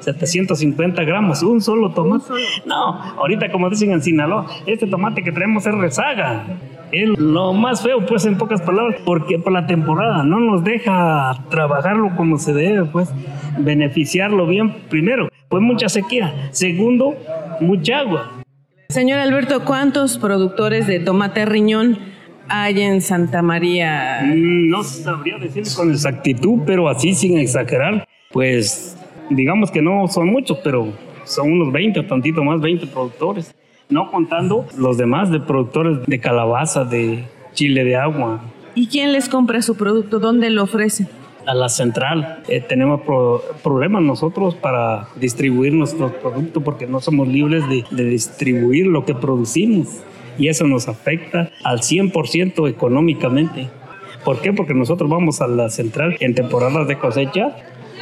750 0.00 1.04
gramos, 1.04 1.42
un 1.42 1.60
solo 1.60 1.90
tomate. 1.90 2.24
No, 2.64 2.94
ahorita 3.18 3.50
como 3.50 3.68
dicen 3.68 3.90
en 3.92 4.02
Sinaloa, 4.02 4.46
este 4.66 4.86
tomate 4.86 5.22
que 5.22 5.32
traemos 5.32 5.66
es 5.66 5.74
rezaga. 5.74 6.44
Es 6.90 7.08
lo 7.18 7.52
más 7.52 7.82
feo, 7.82 8.06
pues, 8.06 8.24
en 8.24 8.38
pocas 8.38 8.62
palabras, 8.62 9.00
porque 9.04 9.38
por 9.38 9.52
la 9.52 9.66
temporada 9.66 10.22
no 10.22 10.40
nos 10.40 10.64
deja 10.64 11.34
trabajarlo 11.50 12.16
como 12.16 12.38
se 12.38 12.54
debe, 12.54 12.86
pues, 12.86 13.10
beneficiarlo 13.58 14.46
bien. 14.46 14.74
Primero, 14.88 15.28
pues 15.48 15.62
mucha 15.62 15.88
sequía. 15.88 16.48
Segundo, 16.50 17.16
mucha 17.60 18.00
agua. 18.00 18.42
Señor 18.88 19.18
Alberto, 19.18 19.64
¿cuántos 19.64 20.18
productores 20.18 20.86
de 20.86 21.00
tomate 21.00 21.44
riñón 21.44 21.98
hay 22.48 22.80
en 22.80 23.02
Santa 23.02 23.42
María? 23.42 24.20
Mm, 24.24 24.70
no 24.70 24.82
sabría 24.82 25.38
decir 25.38 25.64
con 25.76 25.90
exactitud, 25.90 26.60
pero 26.64 26.88
así 26.88 27.14
sin 27.14 27.38
exagerar, 27.38 28.06
pues 28.32 28.96
digamos 29.30 29.70
que 29.70 29.82
no 29.82 30.08
son 30.08 30.28
muchos, 30.28 30.58
pero 30.64 30.92
son 31.24 31.52
unos 31.52 31.72
20 31.72 32.00
o 32.00 32.06
tantito 32.06 32.42
más, 32.42 32.60
20 32.60 32.86
productores. 32.86 33.54
No 33.90 34.10
contando 34.10 34.66
los 34.76 34.98
demás 34.98 35.30
de 35.30 35.40
productores 35.40 36.06
de 36.06 36.20
calabaza, 36.20 36.84
de 36.84 37.24
chile 37.54 37.84
de 37.84 37.96
agua. 37.96 38.40
¿Y 38.74 38.86
quién 38.86 39.12
les 39.12 39.28
compra 39.28 39.62
su 39.62 39.76
producto? 39.76 40.18
¿Dónde 40.18 40.50
lo 40.50 40.62
ofrecen? 40.62 41.08
A 41.48 41.54
la 41.54 41.70
central. 41.70 42.42
Eh, 42.46 42.60
tenemos 42.60 43.00
problemas 43.62 44.02
nosotros 44.02 44.54
para 44.54 45.08
distribuir 45.16 45.72
nuestros 45.72 46.12
productos 46.12 46.62
porque 46.62 46.86
no 46.86 47.00
somos 47.00 47.26
libres 47.26 47.64
de, 47.68 48.04
distribuir 48.04 48.86
lo 48.86 49.06
que 49.06 49.14
producimos. 49.14 49.88
Y 50.38 50.48
eso 50.48 50.66
nos 50.66 50.88
afecta 50.88 51.50
al 51.64 51.78
100% 51.78 52.68
económicamente. 52.68 53.68
¿Por 54.24 54.40
qué? 54.40 54.52
Porque 54.52 54.74
nosotros 54.74 55.08
vamos 55.08 55.40
a 55.40 55.48
la 55.48 55.70
central 55.70 56.16
en 56.20 56.34
temporadas 56.34 56.86
de 56.86 56.98
cosecha 56.98 57.56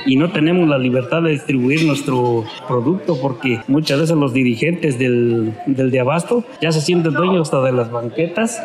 y 0.07 0.17
no 0.17 0.33
tenemos 0.33 0.69
la 0.69 0.79
libertad 0.79 1.23
de 1.23 1.31
distribuir 1.31 1.85
nuestro 1.85 2.45
producto 2.67 3.17
porque 3.21 3.61
muchas 3.69 4.01
veces 4.01 4.17
los 4.17 4.33
dirigentes 4.33 4.99
del, 4.99 5.55
del 5.67 5.91
de 5.91 6.01
abasto 6.01 6.45
ya 6.61 6.73
se 6.73 6.81
sienten 6.81 7.13
dueños 7.13 7.43
hasta 7.43 7.63
de 7.63 7.73
las 7.73 7.91
banquetas 7.91 8.61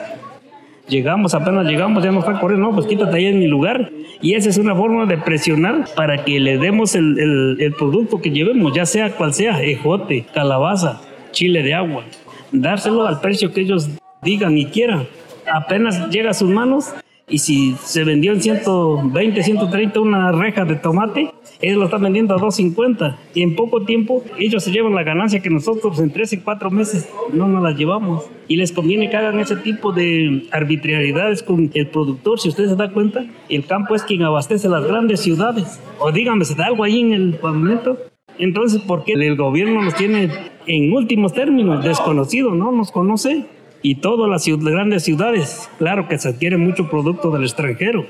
llegamos, 0.92 1.34
apenas 1.34 1.66
llegamos, 1.66 2.04
ya 2.04 2.12
nos 2.12 2.28
está 2.28 2.40
corriendo, 2.40 2.68
no, 2.68 2.76
pues 2.76 2.86
quítate 2.86 3.16
ahí 3.16 3.26
en 3.26 3.40
mi 3.40 3.48
lugar. 3.48 3.90
Y 4.22 4.36
esa 4.36 4.50
es 4.50 4.58
una 4.58 4.76
forma 4.76 5.06
de 5.08 5.18
presionar 5.18 5.86
para 5.96 6.24
que 6.24 6.40
le 6.40 6.60
demos 6.60 6.94
el, 6.94 7.18
el, 7.18 7.58
el, 7.60 7.74
producto 7.74 8.22
que 8.22 8.30
llevemos, 8.30 8.74
ya 8.74 8.86
sea 8.86 9.16
cual 9.16 9.34
sea, 9.34 9.64
ejote, 9.64 10.26
calabaza, 10.34 11.02
chile 11.32 11.64
de 11.64 11.74
agua. 11.74 12.04
Dárselo 12.52 13.08
al 13.08 13.22
precio 13.22 13.52
que 13.52 13.62
ellos 13.62 13.90
digan 14.22 14.58
y 14.58 14.66
quieran. 14.66 15.08
Apenas 15.52 16.10
llega 16.10 16.30
a 16.32 16.34
sus 16.34 16.50
manos, 16.50 16.94
Y 17.28 17.38
si 17.38 17.76
se 17.82 18.04
vendió 18.04 18.34
en 18.34 18.42
120, 18.42 19.42
130 19.42 20.02
una 20.02 20.34
reja 20.34 20.66
de 20.66 20.76
tomate, 20.76 21.32
ellos 21.62 21.78
lo 21.78 21.86
están 21.86 22.02
vendiendo 22.02 22.34
a 22.34 22.38
250. 22.38 23.18
Y 23.34 23.44
en 23.44 23.56
poco 23.56 23.84
tiempo 23.84 24.24
ellos 24.38 24.64
se 24.64 24.72
llevan 24.72 24.96
la 24.96 25.04
ganancia 25.04 25.42
que 25.42 25.50
nosotros 25.50 26.00
en 26.00 26.12
3 26.12 26.34
y 26.34 26.38
4 26.38 26.72
meses 26.72 27.10
no 27.34 27.48
nos 27.48 27.62
la 27.64 27.72
llevamos. 27.72 28.26
Y 28.48 28.58
les 28.58 28.72
conviene 28.72 29.10
que 29.10 29.18
hagan 29.18 29.40
ese 29.40 29.56
tipo 29.56 29.92
de 29.92 30.48
arbitrariedades 30.52 31.44
con 31.44 31.72
el 31.74 31.88
productor. 31.88 32.40
Si 32.40 32.50
usted 32.50 32.68
se 32.68 32.76
da 32.76 32.92
cuenta, 32.92 33.26
el 33.50 33.66
campo 33.66 33.96
es 33.96 34.04
quien 34.04 34.24
abastece 34.24 34.70
las 34.70 34.86
grandes 34.86 35.22
ciudades. 35.22 35.80
O 36.00 36.12
díganme, 36.12 36.46
¿se 36.46 36.56
da 36.56 36.66
algo 36.66 36.84
ahí 36.84 37.00
en 37.00 37.14
el 37.14 37.36
pavimento? 37.36 37.98
Entonces, 38.40 38.82
¿por 38.82 39.04
qué 39.04 39.14
el 39.14 39.36
gobierno 39.36 39.84
nos 39.84 39.96
tiene 39.96 40.30
en 40.66 40.92
últimos 40.94 41.34
términos 41.34 41.84
desconocidos? 41.84 42.56
No 42.56 42.72
nos 42.72 42.92
conoce 42.92 43.46
y 43.84 43.96
todas 43.96 44.30
las 44.30 44.46
grandes 44.64 45.04
ciudades. 45.04 45.70
Claro 45.78 46.08
que 46.08 46.18
se 46.18 46.30
adquiere 46.30 46.58
mucho 46.58 46.90
producto 46.90 47.32
del 47.32 47.44
extranjero, 47.44 48.06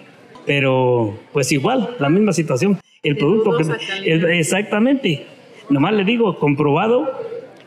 pero 0.45 1.13
pues 1.33 1.51
igual, 1.51 1.95
la 1.99 2.09
misma 2.09 2.33
situación. 2.33 2.79
El 3.03 3.17
producto 3.17 3.57
que, 3.57 4.37
exactamente, 4.37 5.25
nomás 5.71 5.93
le 5.93 6.03
digo, 6.03 6.37
comprobado, 6.37 7.11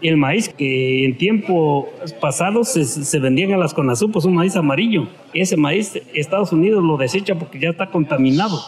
el 0.01 0.16
maíz 0.16 0.49
que 0.49 1.05
en 1.05 1.18
tiempo 1.18 1.88
pasado 2.20 2.62
se, 2.62 2.85
se 2.85 3.18
vendían 3.18 3.51
en 3.51 3.59
las 3.59 3.75
Conazupos, 3.75 4.27
un 4.27 4.35
maíz 4.35 4.55
amarillo. 4.55 5.09
Ese 5.33 5.57
maíz 5.57 6.01
Estados 6.12 6.53
Unidos 6.53 6.85
lo 6.85 6.97
desecha 6.97 7.35
porque 7.35 7.59
ya 7.59 7.70
está 7.70 7.90
contaminado. 7.90 8.61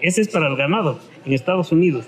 Ese 0.00 0.22
es 0.22 0.28
para 0.28 0.46
el 0.46 0.56
ganado 0.56 0.98
en 1.26 1.34
Estados 1.34 1.72
Unidos. 1.72 2.06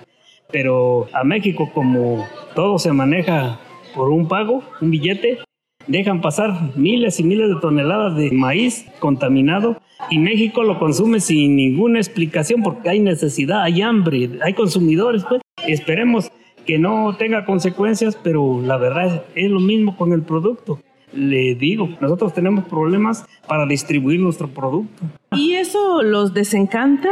Pero 0.51 1.09
a 1.13 1.23
México, 1.23 1.71
como 1.75 2.25
todo 2.55 2.79
se 2.79 2.93
maneja 2.93 3.61
por 3.95 4.09
un 4.09 4.29
pago, 4.29 4.63
un 4.81 4.91
billete, 4.91 5.41
dejan 5.87 6.21
pasar 6.21 6.77
miles 6.77 7.21
y 7.21 7.25
miles 7.25 7.49
de 7.49 7.61
toneladas 7.61 8.17
de 8.17 8.31
maíz 8.31 8.87
contaminado 8.99 9.81
y 10.11 10.19
México 10.19 10.63
lo 10.63 10.79
consume 10.79 11.21
sin 11.21 11.57
ninguna 11.57 11.99
explicación 11.99 12.63
porque 12.63 12.91
hay 12.91 13.01
necesidad, 13.01 13.63
hay 13.63 13.83
hambre, 13.83 14.31
hay 14.43 14.55
consumidores. 14.55 15.25
Pues. 15.29 15.43
Esperemos 15.67 16.31
que 16.67 16.79
no 16.79 17.17
tenga 17.17 17.45
consecuencias, 17.45 18.17
pero 18.23 18.61
la 18.63 18.77
verdad 18.77 19.25
es, 19.35 19.51
lo 19.51 19.61
mismo 19.61 19.97
con 19.97 20.13
el 20.13 20.23
producto. 20.23 20.81
Le 21.13 21.55
digo, 21.55 21.89
nosotros 22.01 22.35
tenemos 22.35 22.65
problemas 22.65 23.25
para 23.47 23.65
distribuir 23.65 24.21
nuestro 24.21 24.49
producto. 24.49 25.05
¿Y 25.33 25.55
eso 25.55 26.03
los 26.03 26.35
desencanta? 26.35 27.09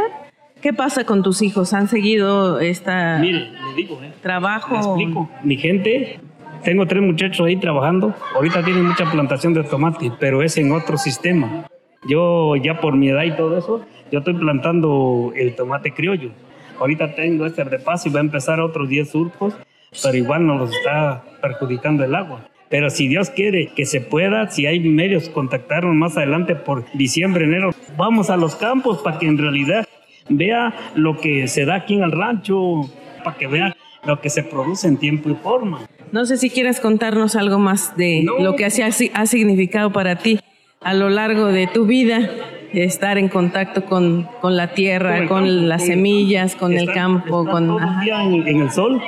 ¿Qué 0.61 0.73
pasa 0.73 1.05
con 1.05 1.23
tus 1.23 1.41
hijos? 1.41 1.73
¿Han 1.73 1.87
seguido 1.87 2.59
esta 2.59 3.19
Mire, 3.19 3.51
le 3.51 3.75
digo, 3.75 4.01
¿eh? 4.03 4.11
trabajo? 4.21 4.73
Le 4.73 4.79
explico. 4.79 5.29
Mi 5.43 5.57
gente 5.57 6.19
tengo 6.65 6.87
tres 6.87 7.01
muchachos 7.01 7.45
ahí 7.45 7.55
trabajando. 7.55 8.13
Ahorita 8.33 8.63
tienen 8.63 8.85
mucha 8.85 9.09
plantación 9.09 9.53
de 9.53 9.63
tomate, 9.63 10.11
pero 10.19 10.41
es 10.41 10.57
en 10.57 10.71
otro 10.71 10.97
sistema. 10.97 11.67
Yo 12.09 12.55
ya 12.55 12.81
por 12.81 12.97
mi 12.97 13.09
edad 13.09 13.23
y 13.23 13.35
todo 13.35 13.57
eso, 13.57 13.85
yo 14.11 14.19
estoy 14.19 14.33
plantando 14.33 15.31
el 15.35 15.55
tomate 15.55 15.93
criollo. 15.93 16.31
Ahorita 16.79 17.15
tengo 17.15 17.45
este 17.45 17.63
repaso 17.63 18.09
y 18.09 18.11
va 18.11 18.19
a 18.19 18.23
empezar 18.23 18.59
otros 18.59 18.89
10 18.89 19.09
surcos, 19.09 19.55
pero 20.03 20.17
igual 20.17 20.45
nos 20.45 20.75
está 20.75 21.23
perjudicando 21.41 22.03
el 22.03 22.15
agua. 22.15 22.49
Pero 22.67 22.89
si 22.89 23.07
Dios 23.07 23.29
quiere 23.29 23.71
que 23.75 23.85
se 23.85 24.01
pueda, 24.01 24.49
si 24.49 24.65
hay 24.65 24.79
medios, 24.79 25.29
contactarnos 25.29 25.95
más 25.95 26.17
adelante 26.17 26.55
por 26.55 26.83
diciembre, 26.93 27.45
enero. 27.45 27.71
Vamos 27.95 28.29
a 28.31 28.37
los 28.37 28.55
campos 28.55 28.97
para 29.03 29.19
que 29.19 29.27
en 29.27 29.37
realidad 29.37 29.87
vea 30.29 30.73
lo 30.95 31.17
que 31.17 31.47
se 31.47 31.65
da 31.65 31.75
aquí 31.75 31.93
en 31.93 32.03
el 32.03 32.11
rancho, 32.11 32.81
para 33.23 33.37
que 33.37 33.45
vea 33.45 33.75
lo 34.05 34.19
que 34.19 34.29
se 34.29 34.43
produce 34.43 34.87
en 34.87 34.97
tiempo 34.97 35.29
y 35.29 35.35
forma. 35.35 35.87
No 36.15 36.25
sé 36.25 36.37
si 36.37 36.49
quieres 36.49 36.79
contarnos 36.79 37.35
algo 37.35 37.59
más 37.59 37.97
de 37.97 38.25
lo 38.39 38.55
que 38.55 38.63
ha, 38.63 38.69
ha 38.69 39.25
significado 39.25 39.91
para 39.91 40.15
ti 40.15 40.39
a 40.79 40.93
lo 40.93 41.09
largo 41.09 41.47
de 41.47 41.67
tu 41.67 41.85
vida 41.85 42.29
estar 42.71 43.17
en 43.17 43.27
contacto 43.27 43.83
con, 43.83 44.25
con 44.39 44.55
la 44.55 44.73
tierra, 44.73 45.27
con, 45.27 45.67
las 45.67 45.85
semillas, 45.85 46.55
con 46.55 46.71
el 46.71 46.89
campo, 46.93 47.45
con 47.45 47.67
todo 47.67 47.79
el 47.79 48.05
día 48.05 48.23
en, 48.23 48.61
el 48.61 48.71
sol. 48.71 49.01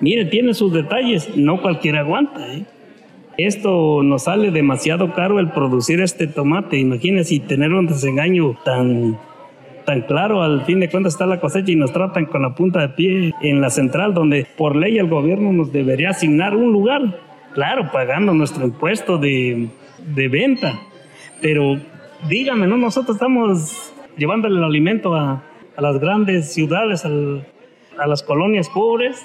Mire, 0.00 0.24
tiene 0.24 0.54
sus 0.54 0.72
detalles, 0.72 1.36
no 1.36 1.62
cualquiera 1.62 2.00
aguanta. 2.00 2.52
¿eh? 2.52 2.64
Esto 3.38 4.02
nos 4.02 4.24
sale 4.24 4.50
demasiado 4.50 5.14
caro 5.14 5.38
el 5.38 5.52
producir 5.52 6.00
este 6.00 6.26
tomate. 6.26 6.78
Imagínese 6.78 7.38
tener 7.38 7.72
un 7.72 7.86
desengaño 7.86 8.58
tan 8.64 9.20
claro, 10.06 10.42
al 10.42 10.62
fin 10.64 10.80
de 10.80 10.88
cuentas 10.88 11.14
está 11.14 11.26
la 11.26 11.40
cosecha 11.40 11.70
y 11.72 11.76
nos 11.76 11.92
tratan 11.92 12.26
con 12.26 12.42
la 12.42 12.54
punta 12.54 12.80
de 12.80 12.88
pie 12.90 13.34
en 13.42 13.60
la 13.60 13.70
central, 13.70 14.14
donde 14.14 14.46
por 14.56 14.76
ley 14.76 14.98
el 14.98 15.08
gobierno 15.08 15.52
nos 15.52 15.72
debería 15.72 16.10
asignar 16.10 16.56
un 16.56 16.72
lugar, 16.72 17.20
claro, 17.54 17.90
pagando 17.92 18.32
nuestro 18.34 18.64
impuesto 18.64 19.18
de, 19.18 19.68
de 20.14 20.28
venta. 20.28 20.80
Pero 21.40 21.78
dígame, 22.28 22.66
¿no? 22.66 22.76
Nosotros 22.76 23.16
estamos 23.16 23.92
llevándole 24.16 24.58
el 24.58 24.64
alimento 24.64 25.14
a, 25.14 25.42
a 25.76 25.82
las 25.82 25.98
grandes 25.98 26.52
ciudades, 26.52 27.04
a 27.04 28.06
las 28.06 28.22
colonias 28.22 28.68
pobres. 28.68 29.24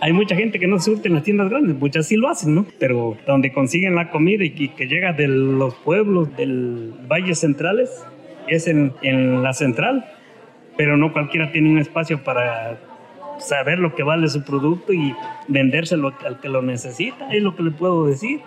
Hay 0.00 0.12
mucha 0.12 0.36
gente 0.36 0.60
que 0.60 0.68
no 0.68 0.78
surte 0.78 1.08
en 1.08 1.14
las 1.14 1.24
tiendas 1.24 1.50
grandes, 1.50 1.76
muchas 1.76 2.06
sí 2.06 2.16
lo 2.16 2.28
hacen, 2.28 2.54
¿no? 2.54 2.66
Pero 2.78 3.16
donde 3.26 3.52
consiguen 3.52 3.96
la 3.96 4.10
comida 4.10 4.44
y 4.44 4.50
que, 4.50 4.86
llega 4.86 5.12
de 5.12 5.26
los 5.26 5.74
pueblos 5.74 6.36
del 6.36 6.94
Valle 7.10 7.34
Centrales, 7.34 8.06
es 8.48 8.66
en, 8.66 8.92
en 9.02 9.42
la 9.42 9.52
central, 9.52 10.04
pero 10.76 10.96
no 10.96 11.12
cualquiera 11.12 11.50
tiene 11.52 11.70
un 11.70 11.78
espacio 11.78 12.22
para 12.24 12.78
saber 13.38 13.78
lo 13.78 13.94
que 13.94 14.02
vale 14.02 14.28
su 14.28 14.42
producto 14.42 14.92
y 14.92 15.14
vendérselo 15.48 16.12
al 16.26 16.40
que 16.40 16.48
lo 16.48 16.62
necesita, 16.62 17.32
es 17.32 17.42
lo 17.42 17.56
que 17.56 17.62
le 17.62 17.70
puedo 17.70 18.06
decir. 18.06 18.40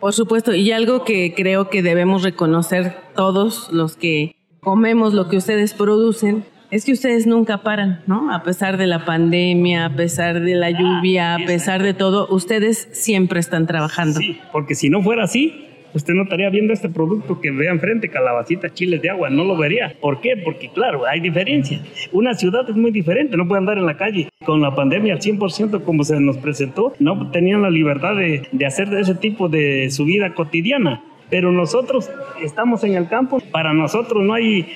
Por 0.00 0.12
supuesto, 0.12 0.54
y 0.54 0.70
algo 0.72 1.04
que 1.04 1.34
creo 1.34 1.70
que 1.70 1.82
debemos 1.82 2.22
reconocer 2.22 2.94
todos 3.14 3.72
los 3.72 3.96
que 3.96 4.34
comemos 4.60 5.14
lo 5.14 5.28
que 5.28 5.36
ustedes 5.36 5.74
producen, 5.74 6.44
es 6.70 6.84
que 6.84 6.92
ustedes 6.92 7.26
nunca 7.26 7.62
paran, 7.62 8.02
¿no? 8.06 8.34
A 8.34 8.42
pesar 8.42 8.76
de 8.78 8.86
la 8.86 9.04
pandemia, 9.04 9.86
a 9.86 9.94
pesar 9.94 10.40
de 10.40 10.54
la 10.56 10.70
lluvia, 10.70 11.36
a 11.36 11.38
pesar 11.38 11.82
de 11.82 11.94
todo, 11.94 12.26
ustedes 12.30 12.88
siempre 12.92 13.38
están 13.38 13.66
trabajando. 13.66 14.18
Sí, 14.18 14.38
porque 14.50 14.74
si 14.74 14.90
no 14.90 15.00
fuera 15.02 15.24
así, 15.24 15.68
usted 15.94 16.14
no 16.14 16.24
estaría 16.24 16.50
viendo 16.50 16.72
este 16.72 16.88
producto 16.88 17.40
que 17.40 17.50
ve 17.50 17.68
enfrente, 17.68 18.08
calabacitas, 18.08 18.74
chiles 18.74 19.00
de 19.00 19.10
agua, 19.10 19.30
no 19.30 19.44
lo 19.44 19.56
vería. 19.56 19.94
¿Por 20.00 20.20
qué? 20.20 20.36
Porque 20.36 20.68
claro, 20.68 21.06
hay 21.06 21.20
diferencia. 21.20 21.80
Una 22.12 22.34
ciudad 22.34 22.68
es 22.68 22.76
muy 22.76 22.90
diferente, 22.90 23.36
no 23.36 23.46
puede 23.46 23.60
andar 23.60 23.78
en 23.78 23.86
la 23.86 23.96
calle 23.96 24.28
con 24.44 24.60
la 24.60 24.74
pandemia 24.74 25.14
al 25.14 25.20
100% 25.20 25.84
como 25.84 26.04
se 26.04 26.20
nos 26.20 26.36
presentó, 26.38 26.92
no 26.98 27.30
tenían 27.30 27.62
la 27.62 27.70
libertad 27.70 28.16
de, 28.16 28.46
de 28.50 28.66
hacer 28.66 28.92
ese 28.94 29.14
tipo 29.14 29.48
de 29.48 29.90
su 29.90 30.04
vida 30.04 30.34
cotidiana. 30.34 31.02
Pero 31.30 31.50
nosotros 31.50 32.10
estamos 32.42 32.84
en 32.84 32.94
el 32.94 33.08
campo, 33.08 33.40
para 33.50 33.72
nosotros 33.72 34.22
no 34.22 34.34
hay, 34.34 34.66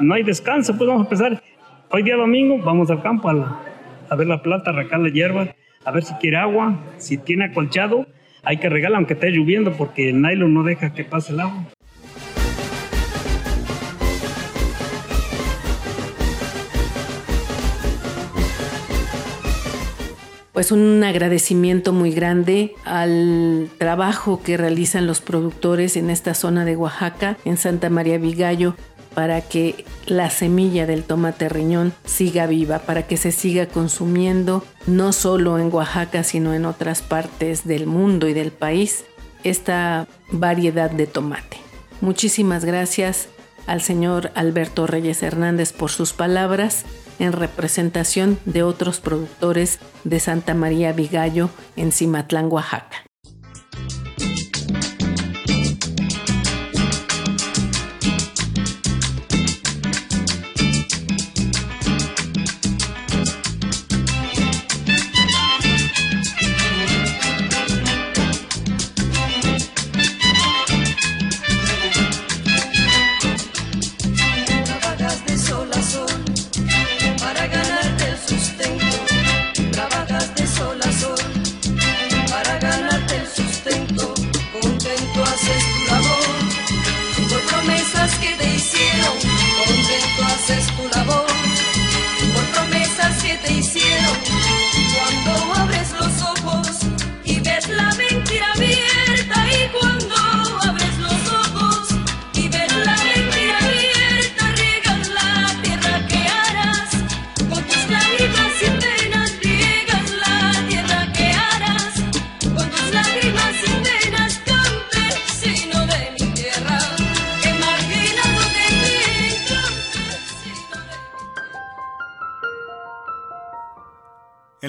no 0.00 0.14
hay 0.14 0.22
descanso, 0.22 0.76
pues 0.76 0.88
vamos 0.88 1.02
a 1.02 1.04
empezar. 1.04 1.42
Hoy 1.90 2.02
día 2.02 2.16
domingo 2.16 2.58
vamos 2.58 2.90
al 2.90 3.02
campo 3.02 3.28
a, 3.28 3.62
a 4.08 4.16
ver 4.16 4.26
la 4.26 4.42
planta, 4.42 4.70
arrancar 4.70 5.00
la 5.00 5.10
hierba, 5.10 5.48
a 5.84 5.90
ver 5.90 6.04
si 6.04 6.14
quiere 6.14 6.36
agua, 6.36 6.78
si 6.96 7.18
tiene 7.18 7.46
acolchado 7.46 8.06
hay 8.42 8.58
que 8.58 8.68
regalar 8.68 8.96
aunque 8.96 9.14
esté 9.14 9.30
lloviendo 9.30 9.72
porque 9.72 10.10
el 10.10 10.22
nylon 10.22 10.54
no 10.54 10.62
deja 10.62 10.92
que 10.92 11.04
pase 11.04 11.32
el 11.32 11.40
agua. 11.40 11.64
Pues 20.58 20.72
un 20.72 21.04
agradecimiento 21.04 21.92
muy 21.92 22.10
grande 22.10 22.74
al 22.84 23.68
trabajo 23.78 24.42
que 24.42 24.56
realizan 24.56 25.06
los 25.06 25.20
productores 25.20 25.96
en 25.96 26.10
esta 26.10 26.34
zona 26.34 26.64
de 26.64 26.74
Oaxaca, 26.74 27.36
en 27.44 27.56
Santa 27.56 27.90
María 27.90 28.18
Vigallo, 28.18 28.74
para 29.14 29.40
que 29.40 29.84
la 30.06 30.30
semilla 30.30 30.86
del 30.86 31.04
tomate 31.04 31.48
riñón 31.48 31.92
siga 32.04 32.46
viva, 32.46 32.80
para 32.80 33.06
que 33.06 33.16
se 33.16 33.32
siga 33.32 33.66
consumiendo 33.66 34.64
no 34.86 35.12
solo 35.12 35.58
en 35.58 35.72
Oaxaca, 35.72 36.22
sino 36.22 36.54
en 36.54 36.64
otras 36.64 37.02
partes 37.02 37.66
del 37.66 37.86
mundo 37.86 38.28
y 38.28 38.34
del 38.34 38.52
país, 38.52 39.04
esta 39.44 40.06
variedad 40.30 40.90
de 40.90 41.06
tomate. 41.06 41.58
Muchísimas 42.00 42.64
gracias 42.64 43.28
al 43.66 43.82
señor 43.82 44.30
Alberto 44.34 44.86
Reyes 44.86 45.22
Hernández 45.22 45.72
por 45.72 45.90
sus 45.90 46.12
palabras 46.12 46.84
en 47.18 47.32
representación 47.32 48.38
de 48.44 48.62
otros 48.62 49.00
productores 49.00 49.78
de 50.04 50.20
Santa 50.20 50.54
María 50.54 50.92
Vigallo 50.92 51.50
en 51.76 51.92
Cimatlán, 51.92 52.46
Oaxaca. 52.50 53.07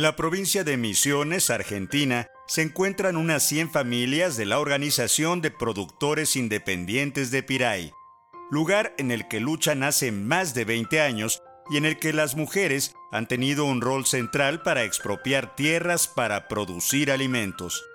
La 0.09 0.15
provincia 0.15 0.63
de 0.63 0.75
Misiones, 0.75 1.51
Argentina, 1.51 2.25
se 2.47 2.63
encuentran 2.63 3.15
unas 3.15 3.43
100 3.43 3.69
familias 3.69 4.37
de 4.37 4.47
la 4.47 4.57
Organización 4.57 5.39
de 5.39 5.51
Productores 5.51 6.35
Independientes 6.35 7.29
de 7.29 7.43
Piray, 7.43 7.93
lugar 8.49 8.95
en 8.97 9.11
el 9.11 9.27
que 9.27 9.39
luchan 9.39 9.83
hace 9.83 10.11
más 10.11 10.55
de 10.55 10.65
20 10.65 10.99
años 10.99 11.43
y 11.69 11.77
en 11.77 11.85
el 11.85 11.99
que 11.99 12.11
las 12.11 12.35
mujeres 12.35 12.95
han 13.11 13.27
tenido 13.27 13.65
un 13.65 13.81
rol 13.81 14.07
central 14.07 14.63
para 14.63 14.83
expropiar 14.83 15.55
tierras 15.55 16.07
para 16.07 16.47
producir 16.47 17.11
alimentos. 17.11 17.85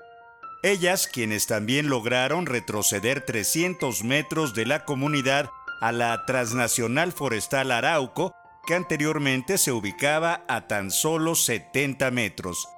Ellas, 0.63 1.09
quienes 1.13 1.49
también 1.49 1.89
lograron 1.89 2.47
retroceder 2.47 3.23
300 3.23 4.05
metros 4.05 4.55
de 4.55 4.67
la 4.67 4.85
comunidad 4.85 5.51
a 5.81 5.91
la 5.91 6.25
transnacional 6.27 7.11
forestal 7.11 7.73
Arauco, 7.73 8.37
que 8.67 8.75
anteriormente 8.75 9.59
se 9.59 9.73
ubicaba 9.73 10.45
a 10.49 10.67
tan 10.67 10.91
solo 10.91 11.35
70 11.35 12.11
metros. 12.11 12.69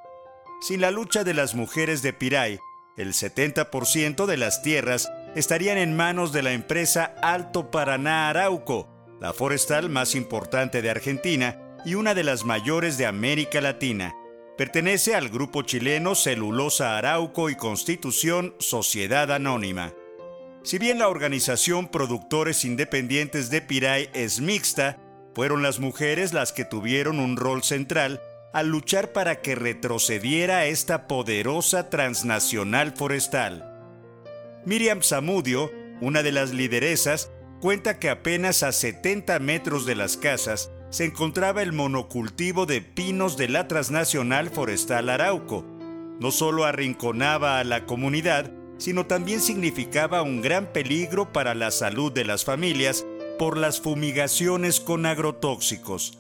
Sin 0.61 0.81
la 0.81 0.91
lucha 0.91 1.25
de 1.25 1.35
las 1.35 1.55
mujeres 1.55 2.03
de 2.03 2.13
Piray, 2.13 2.59
el 2.97 3.13
70% 3.13 4.27
de 4.27 4.37
las 4.37 4.63
tierras 4.63 5.11
estarían 5.35 5.77
en 5.77 5.95
manos 5.95 6.33
de 6.33 6.43
la 6.43 6.53
empresa 6.53 7.15
Alto 7.23 7.71
Paraná 7.71 8.31
Arauco, 8.31 8.89
la 9.21 9.33
forestal 9.33 9.91
más 9.91 10.15
importante 10.15 10.81
de 10.81 10.91
Argentina 10.91 11.77
y 11.85 11.95
una 11.95 12.15
de 12.15 12.25
las 12.25 12.45
mayores 12.45 12.97
de 12.99 13.07
América 13.07 13.61
Latina. 13.61 14.15
Pertenece 14.57 15.15
al 15.15 15.29
grupo 15.29 15.63
chileno 15.63 16.15
Celulosa 16.15 16.97
Arauco 16.97 17.51
y 17.51 17.57
Constitución 17.57 18.55
Sociedad 18.59 19.31
Anónima. 19.31 19.93
Si 20.63 20.79
bien 20.79 20.99
la 20.99 21.09
organización 21.09 21.89
Productores 21.89 22.65
Independientes 22.65 23.51
de 23.51 23.61
Piray 23.61 24.09
es 24.15 24.41
mixta, 24.41 24.99
fueron 25.37 25.63
las 25.63 25.81
mujeres 25.81 26.33
las 26.33 26.55
que 26.55 26.65
tuvieron 26.65 27.21
un 27.21 27.37
rol 27.37 27.63
central 27.63 28.23
al 28.55 28.69
luchar 28.69 29.13
para 29.13 29.43
que 29.43 29.55
retrocediera 29.55 30.65
esta 30.65 31.07
poderosa 31.07 31.91
transnacional 31.91 32.93
forestal. 32.97 33.71
Miriam 34.65 35.03
Zamudio, 35.03 35.71
una 36.01 36.23
de 36.23 36.33
las 36.33 36.55
lideresas, 36.55 37.31
cuenta 37.61 37.99
que 37.99 38.09
apenas 38.09 38.63
a 38.63 38.73
70 38.73 39.39
metros 39.41 39.85
de 39.85 39.95
las 39.95 40.17
casas 40.17 40.71
se 40.89 41.05
encontraba 41.05 41.61
el 41.61 41.75
monocultivo 41.75 42.65
de 42.65 42.81
pinos 42.81 43.37
de 43.37 43.51
la 43.51 43.69
transnacional 43.69 44.49
forestal 44.49 45.11
Arauco. 45.11 45.67
No 46.19 46.31
solo 46.31 46.65
arrinconaba 46.65 47.59
a 47.59 47.65
la 47.65 47.85
comunidad, 47.85 48.51
sino 48.79 49.05
también 49.05 49.43
significaba 49.43 50.23
un 50.23 50.41
gran 50.41 50.73
peligro 50.73 51.31
para 51.31 51.55
la 51.55 51.71
salud 51.71 52.11
de 52.11 52.25
las 52.25 52.47
familias 52.47 53.05
por 53.39 53.57
las 53.57 53.81
fumigaciones 53.81 54.81
con 54.81 55.07
agrotóxicos. 55.07 56.19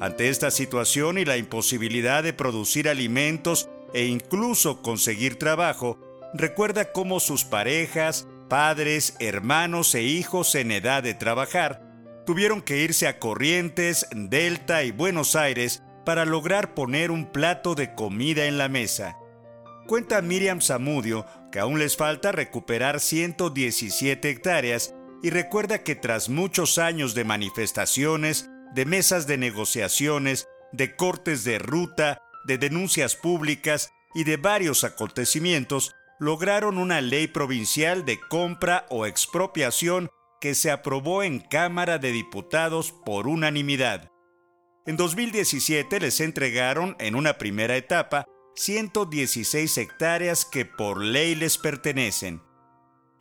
Ante 0.00 0.28
esta 0.28 0.50
situación 0.50 1.18
y 1.18 1.24
la 1.24 1.36
imposibilidad 1.36 2.22
de 2.22 2.32
producir 2.32 2.88
alimentos 2.88 3.68
e 3.92 4.06
incluso 4.06 4.82
conseguir 4.82 5.38
trabajo, 5.38 5.98
recuerda 6.34 6.92
cómo 6.92 7.20
sus 7.20 7.44
parejas, 7.44 8.26
padres, 8.48 9.16
hermanos 9.20 9.94
e 9.94 10.02
hijos 10.02 10.54
en 10.54 10.72
edad 10.72 11.02
de 11.02 11.14
trabajar 11.14 11.84
tuvieron 12.26 12.62
que 12.62 12.78
irse 12.78 13.06
a 13.06 13.18
Corrientes, 13.18 14.06
Delta 14.12 14.82
y 14.84 14.90
Buenos 14.90 15.36
Aires 15.36 15.82
para 16.04 16.24
lograr 16.24 16.74
poner 16.74 17.10
un 17.10 17.26
plato 17.26 17.74
de 17.74 17.94
comida 17.94 18.46
en 18.46 18.58
la 18.58 18.68
mesa. 18.68 19.18
Cuenta 19.86 20.22
Miriam 20.22 20.60
Zamudio 20.60 21.26
que 21.52 21.60
aún 21.60 21.78
les 21.78 21.96
falta 21.96 22.32
recuperar 22.32 23.00
117 23.00 24.28
hectáreas 24.28 24.94
y 25.24 25.30
recuerda 25.30 25.82
que 25.82 25.94
tras 25.94 26.28
muchos 26.28 26.76
años 26.76 27.14
de 27.14 27.24
manifestaciones, 27.24 28.50
de 28.74 28.84
mesas 28.84 29.26
de 29.26 29.38
negociaciones, 29.38 30.48
de 30.70 30.96
cortes 30.96 31.44
de 31.44 31.58
ruta, 31.58 32.18
de 32.44 32.58
denuncias 32.58 33.16
públicas 33.16 33.90
y 34.14 34.24
de 34.24 34.36
varios 34.36 34.84
acontecimientos, 34.84 35.94
lograron 36.20 36.76
una 36.76 37.00
ley 37.00 37.26
provincial 37.26 38.04
de 38.04 38.20
compra 38.20 38.84
o 38.90 39.06
expropiación 39.06 40.10
que 40.42 40.54
se 40.54 40.70
aprobó 40.70 41.22
en 41.22 41.40
Cámara 41.40 41.96
de 41.96 42.12
Diputados 42.12 42.92
por 42.92 43.26
unanimidad. 43.26 44.10
En 44.84 44.98
2017 44.98 46.00
les 46.00 46.20
entregaron 46.20 46.96
en 46.98 47.14
una 47.14 47.38
primera 47.38 47.78
etapa 47.78 48.26
116 48.56 49.78
hectáreas 49.78 50.44
que 50.44 50.66
por 50.66 51.02
ley 51.02 51.34
les 51.34 51.56
pertenecen. 51.56 52.42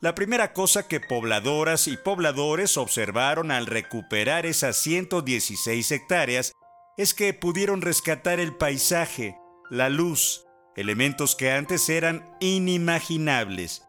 La 0.03 0.15
primera 0.15 0.51
cosa 0.51 0.85
que 0.85 0.99
pobladoras 0.99 1.87
y 1.87 1.95
pobladores 1.95 2.75
observaron 2.75 3.51
al 3.51 3.67
recuperar 3.67 4.45
esas 4.45 4.75
116 4.75 5.91
hectáreas 5.93 6.51
es 6.97 7.13
que 7.13 7.33
pudieron 7.33 7.81
rescatar 7.81 8.41
el 8.41 8.53
paisaje, 8.53 9.37
la 9.69 9.87
luz, 9.87 10.45
elementos 10.75 11.37
que 11.37 11.53
antes 11.53 11.87
eran 11.87 12.29
inimaginables. 12.41 13.85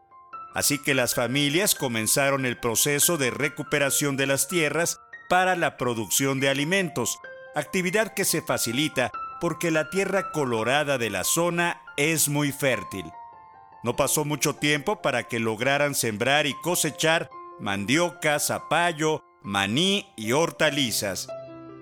Así 0.53 0.81
que 0.81 0.93
las 0.93 1.15
familias 1.15 1.75
comenzaron 1.75 2.45
el 2.45 2.57
proceso 2.61 3.17
de 3.17 3.29
recuperación 3.29 4.15
de 4.15 4.27
las 4.27 4.47
tierras 4.47 5.01
para 5.27 5.57
la 5.57 5.75
producción 5.75 6.39
de 6.39 6.47
alimentos, 6.47 7.19
actividad 7.55 8.13
que 8.13 8.23
se 8.23 8.41
facilita 8.41 9.11
porque 9.41 9.69
la 9.69 9.89
tierra 9.89 10.31
colorada 10.31 10.97
de 10.97 11.09
la 11.09 11.25
zona 11.25 11.81
es 11.97 12.29
muy 12.29 12.53
fértil. 12.53 13.03
No 13.85 13.95
pasó 13.95 14.25
mucho 14.25 14.55
tiempo 14.55 15.03
para 15.03 15.27
que 15.27 15.37
lograran 15.37 15.93
sembrar 15.93 16.47
y 16.47 16.55
cosechar 16.55 17.29
mandioca, 17.59 18.39
zapallo, 18.39 19.23
maní 19.43 20.07
y 20.17 20.31
hortalizas. 20.31 21.27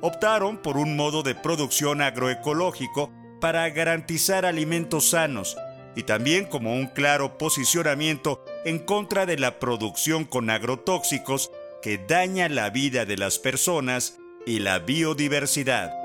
Optaron 0.02 0.58
por 0.58 0.76
un 0.76 0.98
modo 0.98 1.24
de 1.24 1.34
producción 1.34 2.02
agroecológico 2.02 3.10
para 3.40 3.70
garantizar 3.70 4.46
alimentos 4.46 5.12
sanos 5.12 5.56
y 5.96 6.04
también 6.04 6.44
como 6.44 6.74
un 6.74 6.88
claro 6.88 7.38
posicionamiento 7.38 8.44
en 8.66 8.80
contra 8.80 9.26
de 9.26 9.38
la 9.38 9.58
producción 9.60 10.26
con 10.26 10.50
agrotóxicos 10.50 11.52
que 11.82 12.00
daña 12.00 12.50
la 12.50 12.70
vida 12.70 13.06
de 13.06 13.16
las 13.16 13.40
personas 13.40 14.18
y 14.46 14.60
la 14.60 14.80
biodiversidad. 14.80 16.03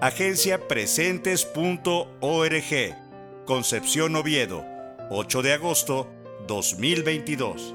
Agencia 0.00 0.68
Presentes.org. 0.68 1.44
Concepción 3.44 4.14
Oviedo, 4.14 4.64
8 5.10 5.42
de 5.42 5.52
agosto 5.54 6.08
2022. 6.46 7.74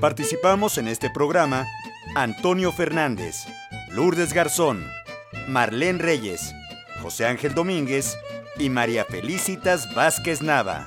Participamos 0.00 0.78
en 0.78 0.88
este 0.88 1.10
programa 1.10 1.68
Antonio 2.16 2.72
Fernández, 2.72 3.36
Lourdes 3.90 4.32
Garzón, 4.32 4.84
Marlene 5.46 6.00
Reyes, 6.00 6.56
José 7.00 7.26
Ángel 7.26 7.54
Domínguez 7.54 8.18
y 8.60 8.68
María 8.68 9.04
Felicitas 9.04 9.92
Vázquez 9.94 10.42
Nava. 10.42 10.86